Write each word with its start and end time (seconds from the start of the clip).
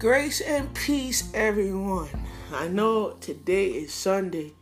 Grace 0.00 0.40
and 0.40 0.72
peace, 0.72 1.30
everyone. 1.34 2.08
I 2.54 2.68
know 2.68 3.18
today 3.20 3.66
is 3.66 3.92
Sunday, 3.92 4.54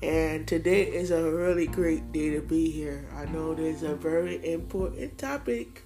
and 0.00 0.46
today 0.46 0.82
is 0.84 1.10
a 1.10 1.28
really 1.28 1.66
great 1.66 2.12
day 2.12 2.30
to 2.30 2.40
be 2.40 2.70
here. 2.70 3.04
I 3.16 3.24
know 3.24 3.52
there's 3.52 3.82
a 3.82 3.96
very 3.96 4.36
important 4.52 5.18
topic 5.18 5.82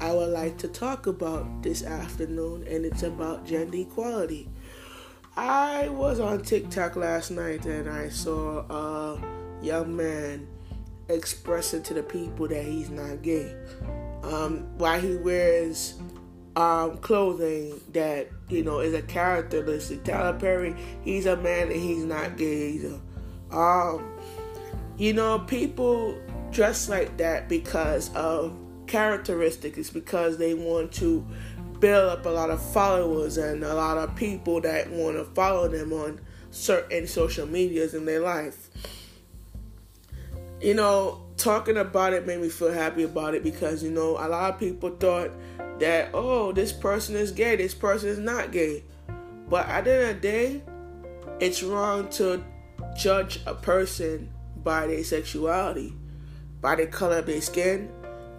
I 0.00 0.12
would 0.12 0.28
like 0.28 0.58
to 0.58 0.68
talk 0.68 1.08
about 1.08 1.64
this 1.64 1.82
afternoon, 1.82 2.68
and 2.68 2.84
it's 2.84 3.02
about 3.02 3.46
gender 3.46 3.78
equality. 3.78 4.48
I 5.36 5.88
was 5.88 6.20
on 6.20 6.42
TikTok 6.42 6.94
last 6.94 7.32
night 7.32 7.66
and 7.66 7.90
I 7.90 8.10
saw 8.10 8.60
a 8.70 9.20
young 9.60 9.96
man 9.96 10.46
expressing 11.08 11.82
to 11.82 11.94
the 11.94 12.04
people 12.04 12.46
that 12.46 12.64
he's 12.64 12.90
not 12.90 13.22
gay. 13.22 13.56
Um, 14.22 14.78
why 14.78 15.00
he 15.00 15.16
wears 15.16 15.94
um, 16.56 16.98
clothing 16.98 17.80
that 17.92 18.28
you 18.48 18.62
know 18.62 18.80
is 18.80 18.94
a 18.94 19.02
characteristic. 19.02 20.04
Tyler 20.04 20.38
Perry, 20.38 20.74
he's 21.02 21.26
a 21.26 21.36
man 21.36 21.70
and 21.70 21.80
he's 21.80 22.04
not 22.04 22.36
gay 22.36 22.70
either. 22.70 23.00
Um, 23.50 24.12
you 24.96 25.12
know, 25.12 25.38
people 25.40 26.18
dress 26.50 26.88
like 26.88 27.16
that 27.16 27.48
because 27.48 28.14
of 28.14 28.56
characteristics. 28.86 29.90
Because 29.90 30.36
they 30.36 30.54
want 30.54 30.92
to 30.94 31.26
build 31.78 32.10
up 32.10 32.26
a 32.26 32.28
lot 32.28 32.50
of 32.50 32.62
followers 32.72 33.38
and 33.38 33.64
a 33.64 33.74
lot 33.74 33.96
of 33.96 34.14
people 34.16 34.60
that 34.60 34.90
want 34.90 35.16
to 35.16 35.24
follow 35.24 35.68
them 35.68 35.92
on 35.92 36.20
certain 36.50 37.06
social 37.06 37.46
medias 37.46 37.94
in 37.94 38.04
their 38.04 38.20
life. 38.20 38.68
You 40.60 40.74
know, 40.74 41.22
talking 41.38 41.78
about 41.78 42.12
it 42.12 42.26
made 42.26 42.40
me 42.40 42.50
feel 42.50 42.72
happy 42.72 43.04
about 43.04 43.34
it 43.34 43.42
because 43.42 43.82
you 43.82 43.90
know 43.90 44.18
a 44.18 44.28
lot 44.28 44.52
of 44.52 44.60
people 44.60 44.90
thought 44.90 45.30
that 45.80 46.10
oh 46.14 46.52
this 46.52 46.72
person 46.72 47.16
is 47.16 47.32
gay 47.32 47.56
this 47.56 47.74
person 47.74 48.08
is 48.08 48.18
not 48.18 48.52
gay. 48.52 48.84
But 49.48 49.66
at 49.66 49.84
the 49.84 49.92
end 49.92 50.02
of 50.02 50.22
the 50.22 50.28
day 50.28 50.62
it's 51.40 51.62
wrong 51.62 52.08
to 52.10 52.44
judge 52.96 53.40
a 53.46 53.54
person 53.54 54.30
by 54.62 54.86
their 54.86 55.02
sexuality 55.02 55.94
by 56.60 56.76
the 56.76 56.86
color 56.86 57.18
of 57.18 57.26
their 57.26 57.40
skin 57.40 57.90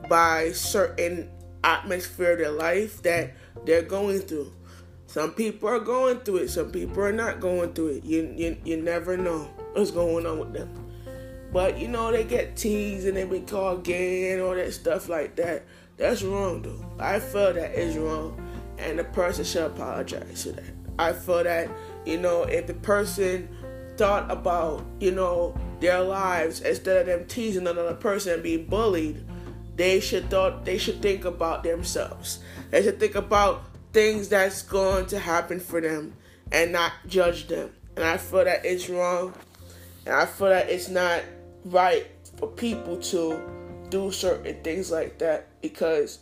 by 0.07 0.51
certain 0.51 1.29
atmosphere 1.63 2.33
of 2.33 2.39
their 2.39 2.51
life 2.51 3.01
that 3.03 3.33
they're 3.65 3.81
going 3.81 4.19
through. 4.19 4.51
Some 5.07 5.33
people 5.33 5.69
are 5.69 5.79
going 5.79 6.19
through 6.19 6.37
it 6.37 6.49
some 6.49 6.71
people 6.71 7.03
are 7.03 7.11
not 7.11 7.39
going 7.39 7.73
through 7.73 7.97
it. 7.97 8.03
You, 8.03 8.33
you, 8.37 8.57
you 8.63 8.77
never 8.77 9.17
know 9.17 9.49
what's 9.73 9.91
going 9.91 10.25
on 10.25 10.39
with 10.39 10.53
them. 10.53 10.69
But 11.51 11.77
you 11.77 11.87
know 11.89 12.11
they 12.11 12.23
get 12.23 12.55
teased 12.55 13.07
and 13.07 13.17
they 13.17 13.25
be 13.25 13.41
called 13.41 13.83
gay 13.83 14.31
and 14.31 14.41
all 14.41 14.55
that 14.55 14.73
stuff 14.73 15.09
like 15.09 15.35
that 15.35 15.65
that's 16.01 16.23
wrong, 16.23 16.61
though. 16.61 16.85
I 16.99 17.19
feel 17.19 17.53
that 17.53 17.73
is 17.73 17.95
wrong, 17.95 18.35
and 18.77 18.99
the 18.99 19.03
person 19.03 19.45
should 19.45 19.63
apologize 19.63 20.43
for 20.43 20.53
that. 20.53 20.73
I 20.97 21.13
feel 21.13 21.43
that, 21.43 21.69
you 22.05 22.17
know, 22.17 22.43
if 22.43 22.67
the 22.67 22.73
person 22.73 23.47
thought 23.97 24.29
about, 24.31 24.85
you 24.99 25.11
know, 25.11 25.55
their 25.79 26.01
lives 26.01 26.61
instead 26.61 26.97
of 26.97 27.05
them 27.05 27.27
teasing 27.27 27.67
another 27.67 27.93
person 27.93 28.33
and 28.33 28.43
being 28.43 28.65
bullied, 28.65 29.23
they 29.75 29.99
should 29.99 30.29
thought 30.29 30.65
they 30.65 30.77
should 30.77 31.01
think 31.01 31.25
about 31.25 31.63
themselves. 31.63 32.39
They 32.71 32.83
should 32.83 32.99
think 32.99 33.15
about 33.15 33.63
things 33.93 34.29
that's 34.29 34.61
going 34.63 35.05
to 35.07 35.19
happen 35.19 35.59
for 35.59 35.81
them 35.81 36.13
and 36.51 36.71
not 36.71 36.93
judge 37.07 37.47
them. 37.47 37.71
And 37.95 38.05
I 38.05 38.17
feel 38.17 38.45
that 38.45 38.65
it's 38.65 38.89
wrong, 38.89 39.33
and 40.05 40.15
I 40.15 40.25
feel 40.25 40.49
that 40.49 40.69
it's 40.69 40.89
not 40.89 41.21
right 41.65 42.07
for 42.37 42.47
people 42.47 42.97
to 42.97 43.39
do 43.91 44.11
certain 44.11 44.63
things 44.63 44.89
like 44.89 45.19
that 45.19 45.47
because 45.61 46.19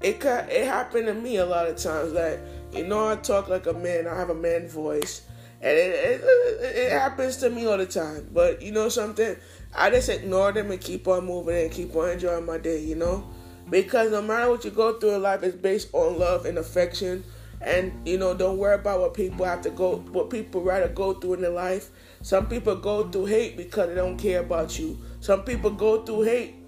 it 0.00 0.24
it 0.24 0.66
happened 0.66 1.06
to 1.06 1.14
me 1.14 1.36
a 1.36 1.46
lot 1.46 1.68
of 1.68 1.76
times 1.76 2.12
that 2.14 2.40
you 2.72 2.84
know 2.84 3.08
I 3.08 3.16
talk 3.16 3.48
like 3.48 3.66
a 3.66 3.72
man, 3.72 4.08
I 4.08 4.16
have 4.16 4.30
a 4.30 4.34
man 4.34 4.66
voice, 4.66 5.22
and 5.60 5.76
it, 5.76 5.94
it, 5.94 6.20
it 6.64 6.92
happens 6.92 7.36
to 7.38 7.50
me 7.50 7.66
all 7.66 7.78
the 7.78 7.86
time. 7.86 8.28
But 8.32 8.62
you 8.62 8.72
know 8.72 8.88
something, 8.88 9.36
I 9.76 9.90
just 9.90 10.08
ignore 10.08 10.52
them 10.52 10.70
and 10.70 10.80
keep 10.80 11.06
on 11.06 11.26
moving 11.26 11.56
and 11.56 11.70
keep 11.70 11.94
on 11.94 12.10
enjoying 12.10 12.46
my 12.46 12.58
day. 12.58 12.82
You 12.82 12.96
know, 12.96 13.30
because 13.70 14.10
no 14.10 14.22
matter 14.22 14.50
what 14.50 14.64
you 14.64 14.70
go 14.70 14.98
through 14.98 15.14
in 15.16 15.22
life, 15.22 15.42
it's 15.42 15.56
based 15.56 15.88
on 15.92 16.18
love 16.18 16.46
and 16.46 16.58
affection. 16.58 17.22
And 17.60 17.92
you 18.08 18.18
know, 18.18 18.34
don't 18.34 18.58
worry 18.58 18.74
about 18.74 18.98
what 18.98 19.14
people 19.14 19.46
have 19.46 19.62
to 19.62 19.70
go, 19.70 19.98
what 19.98 20.30
people 20.30 20.62
rather 20.62 20.88
go 20.88 21.14
through 21.14 21.34
in 21.34 21.42
their 21.42 21.50
life. 21.50 21.90
Some 22.22 22.48
people 22.48 22.74
go 22.74 23.08
through 23.08 23.26
hate 23.26 23.56
because 23.56 23.88
they 23.88 23.94
don't 23.94 24.16
care 24.16 24.40
about 24.40 24.80
you. 24.80 24.98
Some 25.20 25.42
people 25.44 25.70
go 25.70 26.02
through 26.02 26.22
hate 26.22 26.61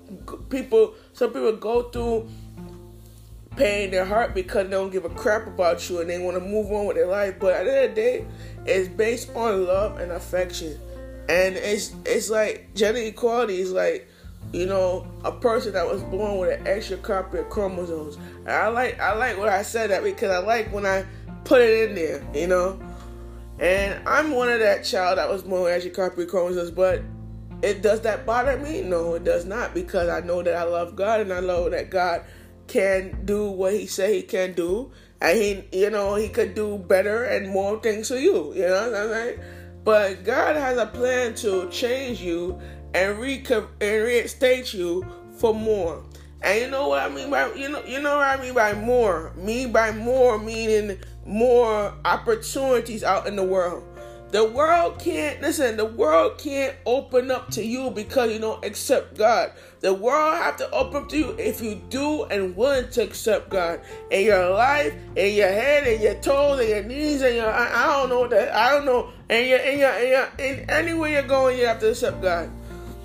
people 0.48 0.94
some 1.12 1.32
people 1.32 1.56
go 1.56 1.82
through 1.84 2.28
pain 3.56 3.84
in 3.84 3.90
their 3.90 4.04
heart 4.04 4.34
because 4.34 4.64
they 4.64 4.70
don't 4.70 4.90
give 4.90 5.04
a 5.04 5.10
crap 5.10 5.46
about 5.46 5.88
you 5.88 6.00
and 6.00 6.10
they 6.10 6.18
want 6.18 6.36
to 6.36 6.40
move 6.40 6.70
on 6.72 6.86
with 6.86 6.96
their 6.96 7.06
life. 7.06 7.36
But 7.38 7.54
at 7.54 7.64
the 7.64 7.76
end 7.76 7.90
of 7.90 7.94
the 7.94 8.00
day, 8.00 8.26
it's 8.66 8.88
based 8.88 9.30
on 9.34 9.66
love 9.66 9.98
and 9.98 10.12
affection. 10.12 10.78
And 11.28 11.56
it's 11.56 11.94
it's 12.04 12.30
like 12.30 12.74
gender 12.74 13.00
equality 13.00 13.60
is 13.60 13.72
like, 13.72 14.08
you 14.52 14.66
know, 14.66 15.06
a 15.24 15.32
person 15.32 15.72
that 15.72 15.86
was 15.86 16.02
born 16.02 16.38
with 16.38 16.60
an 16.60 16.66
extra 16.66 16.96
copy 16.98 17.38
of 17.38 17.48
chromosomes. 17.48 18.16
And 18.40 18.50
I 18.50 18.68
like 18.68 19.00
I 19.00 19.14
like 19.14 19.38
what 19.38 19.48
I 19.48 19.62
said 19.62 19.90
that 19.90 20.02
because 20.02 20.30
I 20.30 20.38
like 20.38 20.72
when 20.72 20.84
I 20.84 21.06
put 21.44 21.62
it 21.62 21.88
in 21.88 21.94
there, 21.94 22.24
you 22.34 22.46
know. 22.46 22.78
And 23.58 24.06
I'm 24.06 24.32
one 24.32 24.48
of 24.48 24.58
that 24.58 24.84
child 24.84 25.18
that 25.18 25.30
was 25.30 25.42
born 25.42 25.62
with 25.62 25.72
extra 25.72 25.92
copy 25.92 26.24
of 26.24 26.28
chromosomes, 26.28 26.72
but 26.72 27.02
it 27.64 27.82
does 27.82 28.02
that 28.02 28.26
bother 28.26 28.58
me? 28.58 28.82
No, 28.82 29.14
it 29.14 29.24
does 29.24 29.44
not 29.44 29.74
because 29.74 30.08
I 30.08 30.20
know 30.20 30.42
that 30.42 30.54
I 30.54 30.64
love 30.64 30.96
God 30.96 31.20
and 31.20 31.32
I 31.32 31.40
know 31.40 31.68
that 31.70 31.90
God 31.90 32.24
can 32.66 33.24
do 33.24 33.50
what 33.50 33.72
he 33.72 33.86
said 33.86 34.10
he 34.10 34.22
can 34.22 34.52
do 34.52 34.90
and 35.20 35.38
he 35.38 35.64
you 35.72 35.90
know 35.90 36.14
he 36.14 36.28
could 36.28 36.54
do 36.54 36.78
better 36.78 37.24
and 37.24 37.48
more 37.48 37.80
things 37.80 38.08
for 38.08 38.16
you 38.16 38.52
you 38.54 38.62
know 38.62 38.90
what 38.90 39.00
i'm 39.00 39.08
saying? 39.10 39.40
But 39.84 40.24
god 40.24 40.56
has 40.56 40.78
a 40.78 40.86
plan 40.86 41.34
to 41.36 41.68
change 41.70 42.20
you 42.20 42.58
and, 42.94 43.18
re- 43.18 43.44
and 43.48 43.70
reinstate 43.80 44.72
you 44.72 45.04
for 45.38 45.52
more. 45.52 46.04
And 46.42 46.60
you 46.60 46.70
know 46.70 46.88
what 46.88 47.02
i 47.02 47.14
mean 47.14 47.30
by 47.30 47.52
you 47.54 47.68
know 47.68 47.84
you 47.84 48.00
know 48.00 48.16
what 48.16 48.26
i 48.26 48.40
mean 48.40 48.54
by 48.54 48.74
more? 48.74 49.32
Me 49.36 49.66
by 49.66 49.92
more 49.92 50.38
meaning 50.38 50.98
more 51.26 51.94
opportunities 52.04 53.02
out 53.02 53.26
in 53.26 53.36
the 53.36 53.44
world 53.44 53.84
the 54.34 54.42
world 54.42 54.98
can't 54.98 55.40
listen. 55.40 55.76
The 55.76 55.84
world 55.84 56.38
can't 56.38 56.74
open 56.86 57.30
up 57.30 57.52
to 57.52 57.64
you 57.64 57.92
because 57.92 58.32
you 58.32 58.40
don't 58.40 58.64
accept 58.64 59.16
God. 59.16 59.52
The 59.78 59.94
world 59.94 60.34
have 60.38 60.56
to 60.56 60.68
open 60.72 61.04
up 61.04 61.08
to 61.10 61.16
you 61.16 61.36
if 61.38 61.62
you 61.62 61.80
do 61.88 62.24
and 62.24 62.56
willing 62.56 62.90
to 62.90 63.04
accept 63.04 63.48
God 63.48 63.80
in 64.10 64.24
your 64.24 64.50
life, 64.50 64.92
in 65.14 65.36
your 65.36 65.52
head, 65.52 65.86
in 65.86 66.02
your 66.02 66.16
toes, 66.16 66.58
in 66.58 66.68
your 66.68 66.82
knees, 66.82 67.22
and 67.22 67.36
your 67.36 67.48
I, 67.48 67.84
I 67.84 67.86
don't 67.96 68.08
know 68.08 68.26
that 68.26 68.52
I 68.52 68.72
don't 68.72 68.84
know. 68.84 69.12
And 69.30 69.46
your 69.46 69.60
in 69.60 69.78
your 69.78 69.92
in 69.92 70.08
your 70.08 70.28
in 70.40 70.68
anywhere 70.68 71.10
you're 71.10 71.22
going, 71.22 71.56
you 71.56 71.68
have 71.68 71.78
to 71.78 71.90
accept 71.90 72.20
God. 72.20 72.50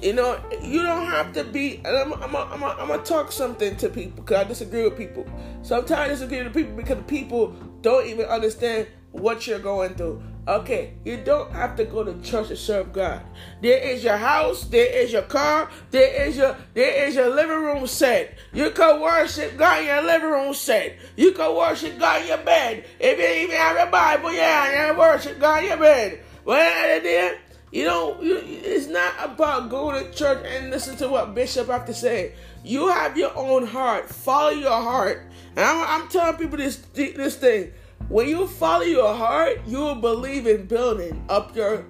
You 0.02 0.14
know, 0.14 0.42
you 0.64 0.82
don't 0.82 1.06
have 1.06 1.32
to 1.34 1.44
be. 1.44 1.80
I'm, 1.86 2.12
I'm, 2.12 2.36
I'm, 2.36 2.64
I'm 2.64 2.88
gonna 2.88 3.04
talk 3.04 3.32
something 3.32 3.76
to 3.76 3.90
people 3.90 4.24
because 4.24 4.46
I 4.46 4.48
disagree 4.48 4.82
with 4.82 4.98
people. 4.98 5.28
Sometimes 5.62 5.92
I 5.92 6.08
disagree 6.08 6.42
with 6.42 6.56
people 6.56 6.76
because 6.76 6.98
people 7.06 7.50
don't 7.82 8.08
even 8.08 8.26
understand 8.26 8.88
what 9.12 9.46
you're 9.46 9.60
going 9.60 9.94
through. 9.94 10.24
Okay, 10.48 10.94
you 11.06 11.18
don't 11.18 11.52
have 11.52 11.76
to 11.76 11.86
go 11.86 12.04
to 12.04 12.20
church 12.22 12.48
to 12.48 12.56
serve 12.56 12.92
God. 12.92 13.22
There 13.62 13.78
is 13.78 14.04
your 14.04 14.18
house, 14.18 14.64
there 14.64 14.88
is 14.88 15.12
your 15.12 15.22
car, 15.24 15.70
there 15.92 16.28
is 16.28 16.38
your 16.38 16.56
there 16.74 17.08
is 17.08 17.16
your 17.16 17.30
living 17.30 17.58
room 17.60 17.86
set. 17.86 18.38
You 18.52 18.72
can 18.72 19.00
worship 19.00 19.58
God 19.58 19.82
in 19.82 19.88
your 19.88 20.02
living 20.02 20.30
room 20.30 20.54
set. 20.56 20.98
You 21.16 21.34
can 21.34 21.56
worship 21.56 22.00
God 22.00 22.22
in 22.22 22.30
your 22.30 22.38
bed. 22.40 22.86
If 23.00 23.20
you 23.20 23.44
even 23.44 23.56
have 23.58 23.88
a 23.88 23.92
Bible, 23.92 24.34
yeah, 24.34 24.92
you 24.92 24.98
worship 24.98 25.40
God 25.40 25.64
in 25.64 25.70
your 25.70 25.78
bed. 25.78 26.24
Well, 26.46 27.02
then 27.04 27.38
you 27.72 27.86
know, 27.86 28.20
you, 28.20 28.42
it's 28.44 28.88
not 28.88 29.14
about 29.20 29.70
going 29.70 30.04
to 30.04 30.12
church 30.12 30.44
and 30.46 30.72
listen 30.72 30.96
to 30.98 31.10
what 31.10 31.36
Bishop 31.36 31.68
have 31.68 31.86
to 31.86 31.94
say. 31.94 32.34
You 32.64 32.88
have 32.88 33.16
your 33.18 33.36
own 33.38 33.68
heart. 33.68 34.10
Follow 34.10 34.50
your 34.50 34.72
heart. 34.72 35.28
And 35.56 35.60
I'm, 35.66 36.02
I'm 36.02 36.10
telling 36.10 36.38
people 36.38 36.58
this 36.58 36.78
this 36.94 37.36
thing. 37.36 37.72
When 38.08 38.28
you 38.28 38.48
follow 38.48 38.84
your 38.84 39.14
heart, 39.14 39.62
you 39.68 39.80
will 39.80 39.96
believe 39.96 40.48
in 40.48 40.66
building 40.66 41.24
up 41.30 41.56
your 41.56 41.86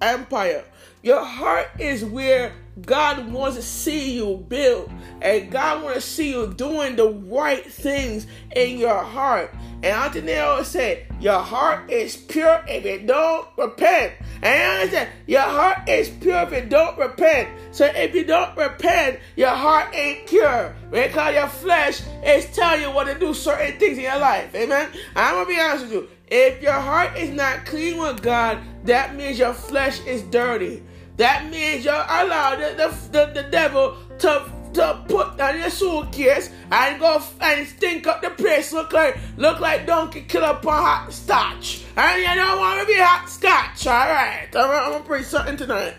empire. 0.00 0.64
Your 1.02 1.24
heart 1.24 1.68
is 1.78 2.04
where 2.04 2.52
God 2.82 3.32
wants 3.32 3.56
to 3.56 3.62
see 3.62 4.16
you 4.16 4.44
build, 4.48 4.90
and 5.22 5.50
God 5.50 5.82
wants 5.82 6.04
to 6.04 6.10
see 6.12 6.30
you 6.30 6.52
doing 6.54 6.96
the 6.96 7.08
right 7.08 7.64
things 7.64 8.26
in 8.54 8.78
your 8.78 9.02
heart. 9.02 9.54
And 9.82 9.94
always 10.38 10.66
said, 10.66 11.06
Your 11.20 11.38
heart 11.38 11.90
is 11.90 12.16
pure 12.16 12.62
if 12.68 12.84
it 12.84 13.06
don't 13.06 13.48
repent. 13.56 14.12
And 14.42 14.46
I 14.46 14.74
understand, 14.80 15.08
your 15.26 15.40
heart 15.40 15.88
is 15.88 16.10
pure 16.10 16.42
if 16.42 16.52
it 16.52 16.68
don't 16.68 16.98
repent. 16.98 17.48
So 17.72 17.86
if 17.86 18.14
you 18.14 18.24
don't 18.24 18.56
repent, 18.56 19.20
your 19.36 19.50
heart 19.50 19.94
ain't 19.94 20.26
pure. 20.26 20.74
Because 20.90 21.34
your 21.34 21.48
flesh 21.48 22.02
is 22.24 22.44
telling 22.54 22.82
you 22.82 22.90
what 22.90 23.04
to 23.04 23.18
do 23.18 23.32
certain 23.32 23.78
things 23.78 23.96
in 23.96 24.04
your 24.04 24.18
life. 24.18 24.54
Amen. 24.54 24.90
I'm 25.16 25.34
gonna 25.34 25.48
be 25.48 25.58
honest 25.58 25.84
with 25.84 25.92
you. 25.92 26.08
If 26.30 26.62
your 26.62 26.72
heart 26.72 27.18
is 27.18 27.30
not 27.30 27.66
clean 27.66 27.98
with 27.98 28.22
God, 28.22 28.58
that 28.84 29.16
means 29.16 29.38
your 29.38 29.52
flesh 29.52 30.00
is 30.06 30.22
dirty. 30.22 30.82
That 31.16 31.50
means 31.50 31.84
you 31.84 31.90
allow 31.90 32.54
the, 32.54 32.74
the, 32.76 33.08
the, 33.10 33.42
the 33.42 33.48
devil 33.50 33.96
to 34.20 34.50
to 34.72 35.04
put 35.08 35.40
on 35.40 35.58
your 35.58 35.68
suitcase 35.68 36.50
and 36.70 37.00
go 37.00 37.20
and 37.40 37.66
stink 37.66 38.06
up 38.06 38.22
the 38.22 38.30
place. 38.30 38.72
Look 38.72 38.92
like 38.92 39.18
look 39.36 39.58
like 39.58 39.86
donkey 39.86 40.22
kill 40.22 40.44
up 40.44 40.64
on 40.64 40.72
hot 40.72 41.12
starch. 41.12 41.84
And 41.96 42.20
you 42.20 42.34
don't 42.34 42.58
want 42.58 42.80
to 42.80 42.86
be 42.86 42.94
hot 42.94 43.28
scotch. 43.28 43.86
All 43.86 43.92
right, 43.92 44.48
I'm, 44.54 44.70
I'm 44.70 44.92
gonna 44.92 45.04
preach 45.04 45.26
something 45.26 45.56
tonight. 45.56 45.94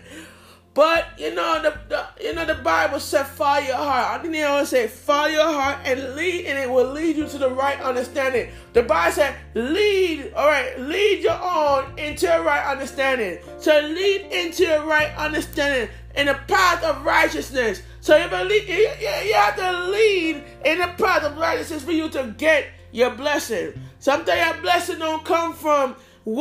But 0.74 1.18
you 1.18 1.34
know 1.34 1.60
the, 1.60 1.78
the, 1.88 2.06
you 2.24 2.34
know 2.34 2.46
the 2.46 2.54
Bible 2.54 2.98
said 2.98 3.24
follow 3.24 3.60
your 3.60 3.76
heart. 3.76 4.18
I 4.18 4.22
think 4.22 4.32
they 4.32 4.42
always 4.42 4.70
say 4.70 4.86
follow 4.86 5.26
your 5.28 5.52
heart 5.52 5.80
and 5.84 6.14
lead, 6.14 6.46
and 6.46 6.58
it 6.58 6.70
will 6.70 6.90
lead 6.90 7.16
you 7.16 7.28
to 7.28 7.38
the 7.38 7.50
right 7.50 7.78
understanding. 7.82 8.50
The 8.72 8.82
Bible 8.82 9.12
said 9.12 9.36
lead, 9.54 10.32
all 10.34 10.46
right, 10.46 10.78
lead 10.80 11.22
your 11.22 11.38
own 11.42 11.98
into 11.98 12.26
a 12.32 12.42
right 12.42 12.64
understanding. 12.64 13.38
So 13.58 13.78
lead 13.80 14.32
into 14.32 14.64
a 14.64 14.86
right 14.86 15.14
understanding 15.16 15.90
in 16.16 16.26
the 16.26 16.38
path 16.48 16.82
of 16.84 17.04
righteousness. 17.04 17.82
So 18.00 18.16
you, 18.16 18.28
believe, 18.28 18.66
you, 18.66 18.88
you 19.24 19.34
have 19.34 19.56
to 19.56 19.90
lead 19.90 20.42
in 20.64 20.78
the 20.78 20.88
path 20.96 21.22
of 21.22 21.36
righteousness 21.36 21.84
for 21.84 21.92
you 21.92 22.08
to 22.10 22.34
get 22.38 22.68
your 22.92 23.10
blessing. 23.10 23.74
Sometimes 23.98 24.54
your 24.54 24.62
blessing 24.62 24.98
don't 24.98 25.24
come 25.24 25.52
from 25.52 25.96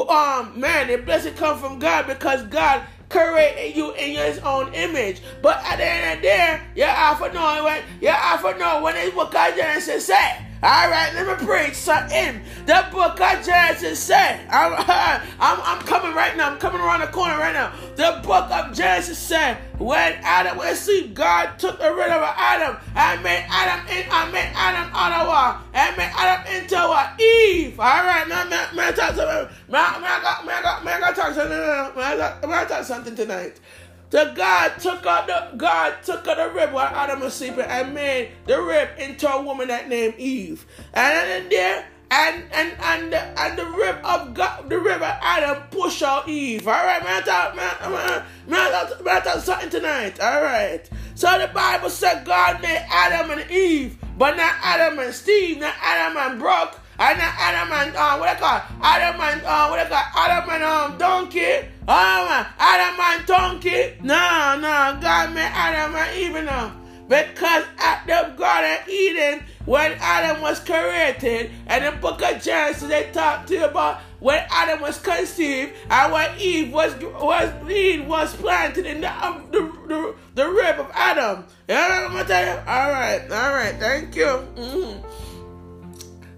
um 0.10 0.60
man, 0.60 0.88
the 0.88 0.98
blessing 0.98 1.34
come 1.34 1.58
from 1.58 1.80
God 1.80 2.06
because 2.08 2.44
God 2.44 2.84
created 3.12 3.76
you 3.76 3.92
in 3.94 4.16
His 4.16 4.40
own 4.40 4.74
image. 4.74 5.22
But 5.42 5.58
at 5.66 5.78
the 5.78 5.86
end 5.86 6.18
of 6.18 6.22
the 6.22 6.28
day, 6.28 6.62
you 6.76 6.84
have 6.84 7.20
to 7.20 7.34
know 7.34 7.64
when 7.64 7.84
you 8.02 8.08
have 8.08 8.42
to 8.42 8.58
know 8.58 8.82
when 8.82 8.96
it's 8.96 9.16
what 9.16 9.32
God 9.32 9.54
said. 9.80 10.51
All 10.64 10.92
right, 10.92 11.12
let 11.16 11.26
me 11.26 11.44
preach 11.44 11.74
something. 11.74 12.40
The 12.68 12.86
book 12.92 13.20
of 13.20 13.44
Genesis 13.44 14.00
said, 14.00 14.48
I'm, 14.48 14.74
I'm, 15.40 15.60
I'm 15.64 15.82
coming 15.88 16.14
right 16.14 16.38
now. 16.38 16.52
I'm 16.52 16.60
coming 16.60 16.80
around 16.80 17.00
the 17.00 17.08
corner 17.08 17.36
right 17.36 17.54
now. 17.54 17.74
The 17.96 18.22
book 18.24 18.52
of 18.52 18.72
Genesis 18.72 19.18
said, 19.18 19.58
when 19.80 20.14
Adam, 20.22 20.60
when 20.60 20.76
see 20.76 21.08
God 21.08 21.58
took 21.58 21.80
the 21.80 21.92
rid 21.92 22.12
of 22.12 22.22
Adam 22.22 22.78
and 22.96 23.24
made 23.24 23.44
Adam 23.50 23.88
in, 23.88 24.06
I 24.12 24.30
made 24.32 24.52
Adam 24.54 24.92
out 24.94 25.22
of 25.22 25.28
what? 25.28 25.62
And 25.74 25.98
made 25.98 26.12
Adam 26.16 26.54
into 26.54 26.76
what? 26.76 27.20
Eve. 27.20 27.80
All 27.80 28.04
right, 28.04 28.28
man, 28.30 28.48
man, 28.48 28.76
man, 28.76 28.94
talk 28.94 29.16
something. 29.16 29.58
Man, 29.68 30.02
man, 30.02 30.04
I 30.04 30.20
got, 30.22 30.46
man, 30.46 30.60
I 30.60 30.62
got, 30.62 30.86
man, 30.86 31.04
I 31.04 31.12
talk. 31.12 31.36
Man, 31.36 32.22
I 32.22 32.46
man, 32.46 32.68
talk 32.68 32.84
something 32.84 33.16
tonight. 33.16 33.60
The 34.12 34.34
God 34.36 34.74
took 34.78 35.06
out 35.06 35.26
the 35.28 35.58
God 35.58 35.96
took 36.04 36.28
out 36.28 36.36
the 36.36 36.54
rib 36.54 36.74
while 36.74 36.94
Adam 36.94 37.22
was 37.22 37.34
sleeping 37.34 37.62
and 37.62 37.94
made 37.94 38.34
the 38.46 38.62
rib 38.62 38.90
into 38.98 39.32
a 39.32 39.42
woman 39.42 39.70
that 39.70 39.88
named 39.88 40.16
Eve. 40.18 40.66
And 40.94 41.30
then 41.30 41.50
there 41.50 41.88
and 42.12 42.44
and 42.52 42.74
and 42.82 43.14
the, 43.14 43.42
and 43.42 43.58
the 43.58 43.66
rib 43.66 43.96
of 44.04 44.34
God, 44.34 44.70
the 44.70 44.78
rib 44.78 44.98
of 44.98 45.18
Adam 45.22 45.64
push 45.72 46.02
out 46.02 46.28
Eve. 46.28 46.68
All 46.68 46.74
right, 46.74 47.02
man, 47.02 47.24
talk, 47.24 47.56
man, 47.56 47.74
man, 47.90 48.24
man, 48.48 48.72
talk, 48.72 49.06
man, 49.06 49.22
talk 49.22 49.40
something 49.40 49.70
tonight. 49.70 50.20
All 50.20 50.44
right. 50.44 50.88
So 51.16 51.40
the 51.40 51.48
Bible 51.48 51.90
said 51.90 52.26
God 52.26 52.62
made 52.62 52.86
Adam 52.90 53.32
and 53.32 53.50
Eve, 53.50 53.98
but 54.18 54.36
not 54.36 54.56
Adam 54.62 55.00
and 55.00 55.14
Steve, 55.14 55.60
not 55.60 55.74
Adam 55.82 56.18
and 56.18 56.38
Brooke, 56.38 56.78
and 57.00 57.18
not 57.18 57.34
Adam 57.40 57.72
and 57.72 57.96
uh, 57.96 58.18
what 58.18 58.28
I 58.28 58.36
call 58.36 58.62
Adam 58.82 59.22
and 59.22 59.42
uh, 59.46 59.68
what 59.70 59.80
I 59.80 59.86
call 59.86 60.04
Adam 60.18 60.50
and 60.50 60.64
um 60.64 60.98
donkey. 60.98 61.71
Oh, 61.88 62.26
my 62.26 62.48
Adam 62.60 63.00
and 63.00 63.26
donkey. 63.26 63.96
No, 64.04 64.56
no, 64.56 65.00
God 65.02 65.34
made 65.34 65.42
Adam 65.42 65.96
and 65.96 66.18
Eve 66.18 66.44
now. 66.46 66.78
Because 67.08 67.66
at 67.78 68.06
the 68.06 68.34
Garden 68.38 68.78
of 68.82 68.88
Eden, 68.88 69.44
when 69.66 69.94
Adam 70.00 70.42
was 70.42 70.60
created, 70.60 71.52
and 71.68 71.86
the 71.86 71.92
book 72.00 72.22
of 72.22 72.42
Genesis, 72.42 72.88
they 72.88 73.10
talk 73.12 73.46
to 73.48 73.54
you 73.54 73.66
about 73.66 74.00
when 74.22 74.42
Adam 74.50 74.80
was 74.80 74.98
conceived 75.00 75.74
and 75.90 76.14
when 76.14 76.30
Eve 76.40 76.72
was 76.72 76.96
was 76.96 77.70
Eve 77.70 78.08
was 78.08 78.34
planted 78.36 78.86
in 78.86 79.02
the 79.02 79.26
um, 79.26 79.48
the, 79.52 79.60
the, 79.88 80.16
the, 80.36 80.48
rib 80.48 80.80
of 80.80 80.90
Adam. 80.94 81.44
You 81.68 81.76
know 81.76 82.08
what 82.14 82.32
I'm 82.32 82.48
you? 82.48 82.60
All 82.72 82.92
right, 82.92 83.22
all 83.24 83.54
right, 83.56 83.76
thank 83.78 84.16
you. 84.16 84.26
Mm-hmm. 84.26 85.02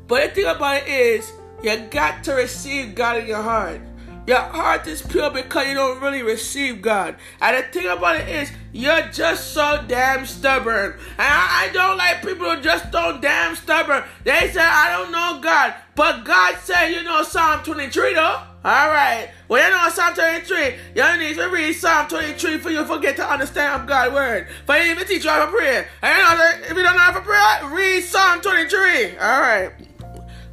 But 0.07 0.33
the 0.33 0.41
thing 0.41 0.55
about 0.55 0.83
it 0.83 0.87
is, 0.87 1.31
you 1.61 1.77
got 1.91 2.23
to 2.23 2.33
receive 2.33 2.95
God 2.95 3.17
in 3.17 3.27
your 3.27 3.41
heart. 3.41 3.81
Your 4.25 4.39
heart 4.39 4.87
is 4.87 5.01
pure 5.01 5.29
because 5.29 5.67
you 5.67 5.73
don't 5.73 6.01
really 6.01 6.23
receive 6.23 6.81
God. 6.81 7.15
And 7.41 7.57
the 7.57 7.63
thing 7.67 7.87
about 7.87 8.21
it 8.21 8.29
is, 8.29 8.51
you're 8.71 9.01
just 9.07 9.53
so 9.53 9.83
damn 9.85 10.25
stubborn. 10.25 10.93
And 10.93 10.99
I, 11.19 11.67
I 11.67 11.73
don't 11.73 11.97
like 11.97 12.21
people 12.21 12.49
who 12.49 12.61
just 12.61 12.89
so 12.89 13.19
damn 13.19 13.55
stubborn. 13.55 14.03
They 14.23 14.49
say, 14.49 14.61
I 14.61 14.91
don't 14.91 15.11
know 15.11 15.41
God. 15.41 15.75
But 15.95 16.23
God 16.23 16.57
said, 16.63 16.89
you 16.89 17.03
know 17.03 17.21
Psalm 17.23 17.63
23 17.63 18.13
though. 18.13 18.41
Alright. 18.65 19.31
Well, 19.49 19.61
you 19.61 19.75
know 19.75 19.89
Psalm 19.89 20.13
23. 20.13 20.75
You 20.95 21.17
need 21.17 21.35
to 21.35 21.49
read 21.49 21.73
Psalm 21.73 22.07
23 22.07 22.59
for 22.59 22.69
you 22.69 22.85
forget 22.85 23.17
to 23.17 23.29
understand 23.29 23.89
God's 23.89 24.13
word. 24.13 24.47
For 24.65 24.77
you 24.77 24.91
even 24.91 25.05
teach 25.05 25.25
you 25.25 25.31
how 25.31 25.45
to 25.45 25.51
pray. 25.51 25.85
And 26.01 26.17
you 26.17 26.23
know, 26.23 26.51
if 26.71 26.77
you 26.77 26.83
don't 26.83 26.95
know 26.95 27.01
how 27.01 27.11
to 27.11 27.21
pray, 27.21 27.75
read 27.75 28.01
Psalm 28.03 28.39
23. 28.39 29.17
Alright. 29.17 29.73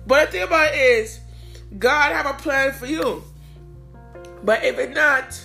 But 0.09 0.27
the 0.27 0.33
thing 0.33 0.43
about 0.43 0.75
it 0.75 0.79
is, 0.79 1.21
God 1.79 2.11
have 2.11 2.27
a 2.27 2.35
plan 2.35 2.73
for 2.73 2.87
you. 2.87 3.23
But 4.43 4.65
if 4.65 4.79
it's 4.79 4.95
not 4.95 5.41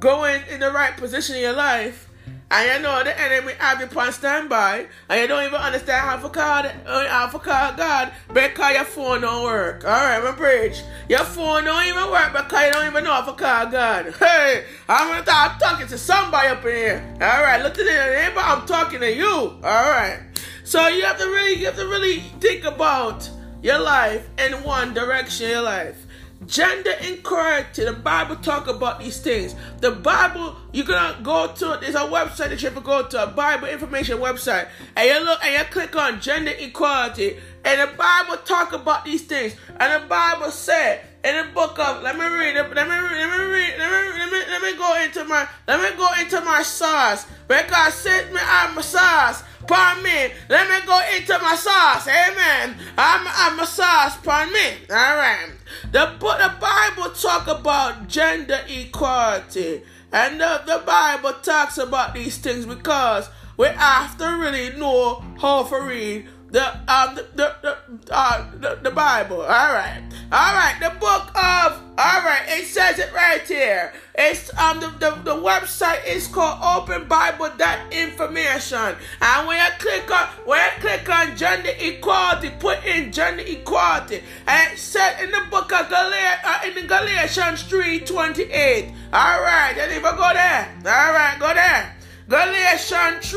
going 0.00 0.42
in 0.50 0.60
the 0.60 0.70
right 0.70 0.96
position 0.96 1.36
in 1.36 1.42
your 1.42 1.54
life, 1.54 2.08
and 2.50 2.70
you 2.70 2.82
know 2.82 3.02
the 3.02 3.20
enemy 3.20 3.54
have 3.58 3.80
you 3.80 3.98
on 3.98 4.12
standby, 4.12 4.86
and 5.08 5.20
you 5.20 5.26
don't 5.26 5.44
even 5.44 5.60
understand 5.60 6.06
how 6.06 6.16
to 6.16 6.28
call, 6.28 6.64
uh, 6.64 7.08
how 7.08 7.28
to 7.28 7.38
call 7.38 7.72
God 7.72 8.12
because 8.32 8.74
your 8.74 8.84
phone 8.84 9.22
don't 9.22 9.44
work. 9.44 9.84
Alright, 9.84 10.22
my 10.22 10.32
bridge. 10.32 10.82
Your 11.08 11.24
phone 11.24 11.64
don't 11.64 11.86
even 11.86 12.10
work 12.10 12.32
because 12.32 12.66
you 12.66 12.72
don't 12.72 12.86
even 12.86 13.04
know 13.04 13.12
how 13.12 13.22
to 13.22 13.32
call 13.32 13.66
God. 13.66 14.14
Hey, 14.24 14.64
I'm, 14.88 15.24
gonna 15.24 15.58
talking 15.58 15.86
to 15.86 15.98
somebody 15.98 16.48
up 16.48 16.64
in 16.64 16.72
here. 16.74 17.14
Alright, 17.14 17.62
look 17.62 17.78
at 17.78 17.86
it. 17.86 18.32
I'm 18.36 18.66
talking 18.66 19.00
to 19.00 19.12
you. 19.12 19.58
Alright. 19.64 20.20
So 20.64 20.86
you 20.88 21.02
have 21.04 21.18
to 21.18 21.26
really, 21.26 21.58
you 21.58 21.66
have 21.66 21.76
to 21.76 21.86
really 21.86 22.20
think 22.40 22.64
about 22.64 23.28
your 23.62 23.78
life 23.78 24.28
in 24.38 24.52
one 24.62 24.94
direction, 24.94 25.48
your 25.48 25.62
life. 25.62 26.03
Gender 26.46 26.94
equality. 27.00 27.84
The 27.84 27.92
Bible 27.92 28.36
talk 28.36 28.68
about 28.68 29.00
these 29.00 29.18
things. 29.20 29.54
The 29.80 29.92
Bible, 29.92 30.56
you're 30.72 30.84
gonna 30.84 31.18
go 31.22 31.52
to 31.52 31.78
there's 31.80 31.94
a 31.94 32.00
website 32.00 32.50
that 32.50 32.60
you 32.60 32.68
have 32.68 32.74
to 32.74 32.82
go 32.82 33.06
to 33.06 33.22
a 33.22 33.26
Bible 33.26 33.68
information 33.68 34.18
website, 34.18 34.68
and 34.96 35.08
you 35.08 35.24
look 35.24 35.44
and 35.44 35.54
you 35.54 35.72
click 35.72 35.96
on 35.96 36.20
gender 36.20 36.52
equality, 36.58 37.38
and 37.64 37.80
the 37.80 37.96
Bible 37.96 38.36
talk 38.44 38.72
about 38.72 39.04
these 39.04 39.22
things. 39.22 39.54
And 39.78 40.02
the 40.02 40.06
Bible 40.06 40.50
said 40.50 41.06
in 41.24 41.36
the 41.36 41.52
book 41.52 41.78
of 41.78 42.02
let 42.02 42.16
me 42.16 42.26
read 42.26 42.56
it, 42.56 42.74
let 42.74 42.88
me 42.88 42.94
read, 42.94 43.16
let 43.16 43.38
me 43.38 43.44
read, 43.46 43.74
let 43.78 43.90
me, 43.90 44.18
let 44.18 44.32
me, 44.32 44.38
let 44.50 44.62
me 44.62 44.76
go 44.76 45.02
into 45.02 45.24
my 45.24 45.48
let 45.66 45.80
me 45.80 45.96
go 45.96 46.08
into 46.20 46.40
my 46.42 46.62
sauce 46.62 47.26
because 47.48 47.94
since 47.94 48.32
me 48.32 48.40
a 48.40 48.82
sauce 48.82 49.42
Pardon 49.66 50.04
me. 50.04 50.32
Let 50.48 50.68
me 50.68 50.86
go 50.86 51.00
into 51.16 51.38
my 51.38 51.56
sauce. 51.56 52.06
Amen. 52.06 52.76
I'm, 52.98 53.26
I'm 53.26 53.58
a 53.60 53.66
sauce. 53.66 54.16
Pardon 54.18 54.52
me. 54.52 54.86
All 54.90 55.16
right. 55.16 55.50
The, 55.90 56.14
book 56.18 56.38
the 56.38 56.52
Bible 56.60 57.10
talk 57.10 57.46
about 57.46 58.08
gender 58.08 58.60
equality. 58.68 59.82
And 60.12 60.40
the, 60.40 60.62
the 60.66 60.82
Bible 60.86 61.32
talks 61.42 61.78
about 61.78 62.14
these 62.14 62.38
things 62.38 62.66
because 62.66 63.28
we 63.56 63.68
have 63.68 64.16
to 64.18 64.24
really 64.24 64.76
know 64.78 65.24
how 65.40 65.64
to 65.64 65.80
read 65.80 66.28
the 66.54 66.64
um 66.86 67.16
the 67.16 67.26
the 67.34 67.56
the, 67.62 67.76
uh, 68.12 68.46
the, 68.60 68.78
the 68.80 68.90
Bible. 68.92 69.40
All 69.42 69.72
right, 69.74 70.00
all 70.30 70.54
right. 70.54 70.76
The 70.78 70.90
book 71.00 71.26
of 71.34 71.82
all 71.98 72.20
right. 72.22 72.44
It 72.46 72.66
says 72.66 73.00
it 73.00 73.12
right 73.12 73.42
here. 73.42 73.92
It's 74.14 74.56
um 74.56 74.78
the, 74.78 74.86
the, 75.00 75.10
the 75.24 75.34
website 75.34 76.06
is 76.06 76.28
called 76.28 76.60
Open 76.62 77.08
Bible 77.08 77.50
information. 77.90 78.94
And 79.20 79.46
when 79.48 79.58
you 79.58 79.72
click 79.80 80.08
on 80.12 80.28
when 80.46 80.60
you 80.64 80.80
click 80.80 81.08
on 81.10 81.36
gender 81.36 81.72
equality, 81.76 82.50
put 82.60 82.84
in 82.84 83.10
gender 83.10 83.42
equality, 83.44 84.22
and 84.46 84.72
it 84.72 84.78
said 84.78 85.24
in 85.24 85.32
the 85.32 85.42
book 85.50 85.72
of 85.72 85.88
Galatians, 85.88 86.40
uh, 86.44 86.60
in 86.66 86.74
the 86.74 86.86
Galatians 86.86 87.62
three 87.64 87.98
twenty 87.98 88.44
eight. 88.44 88.94
All 89.12 89.40
right, 89.42 89.74
and 89.76 89.90
if 89.90 90.04
I 90.04 90.16
go 90.16 90.32
there, 90.32 90.72
all 90.86 91.12
right, 91.12 91.36
go 91.40 91.52
there. 91.52 91.96
Galatians 92.28 93.28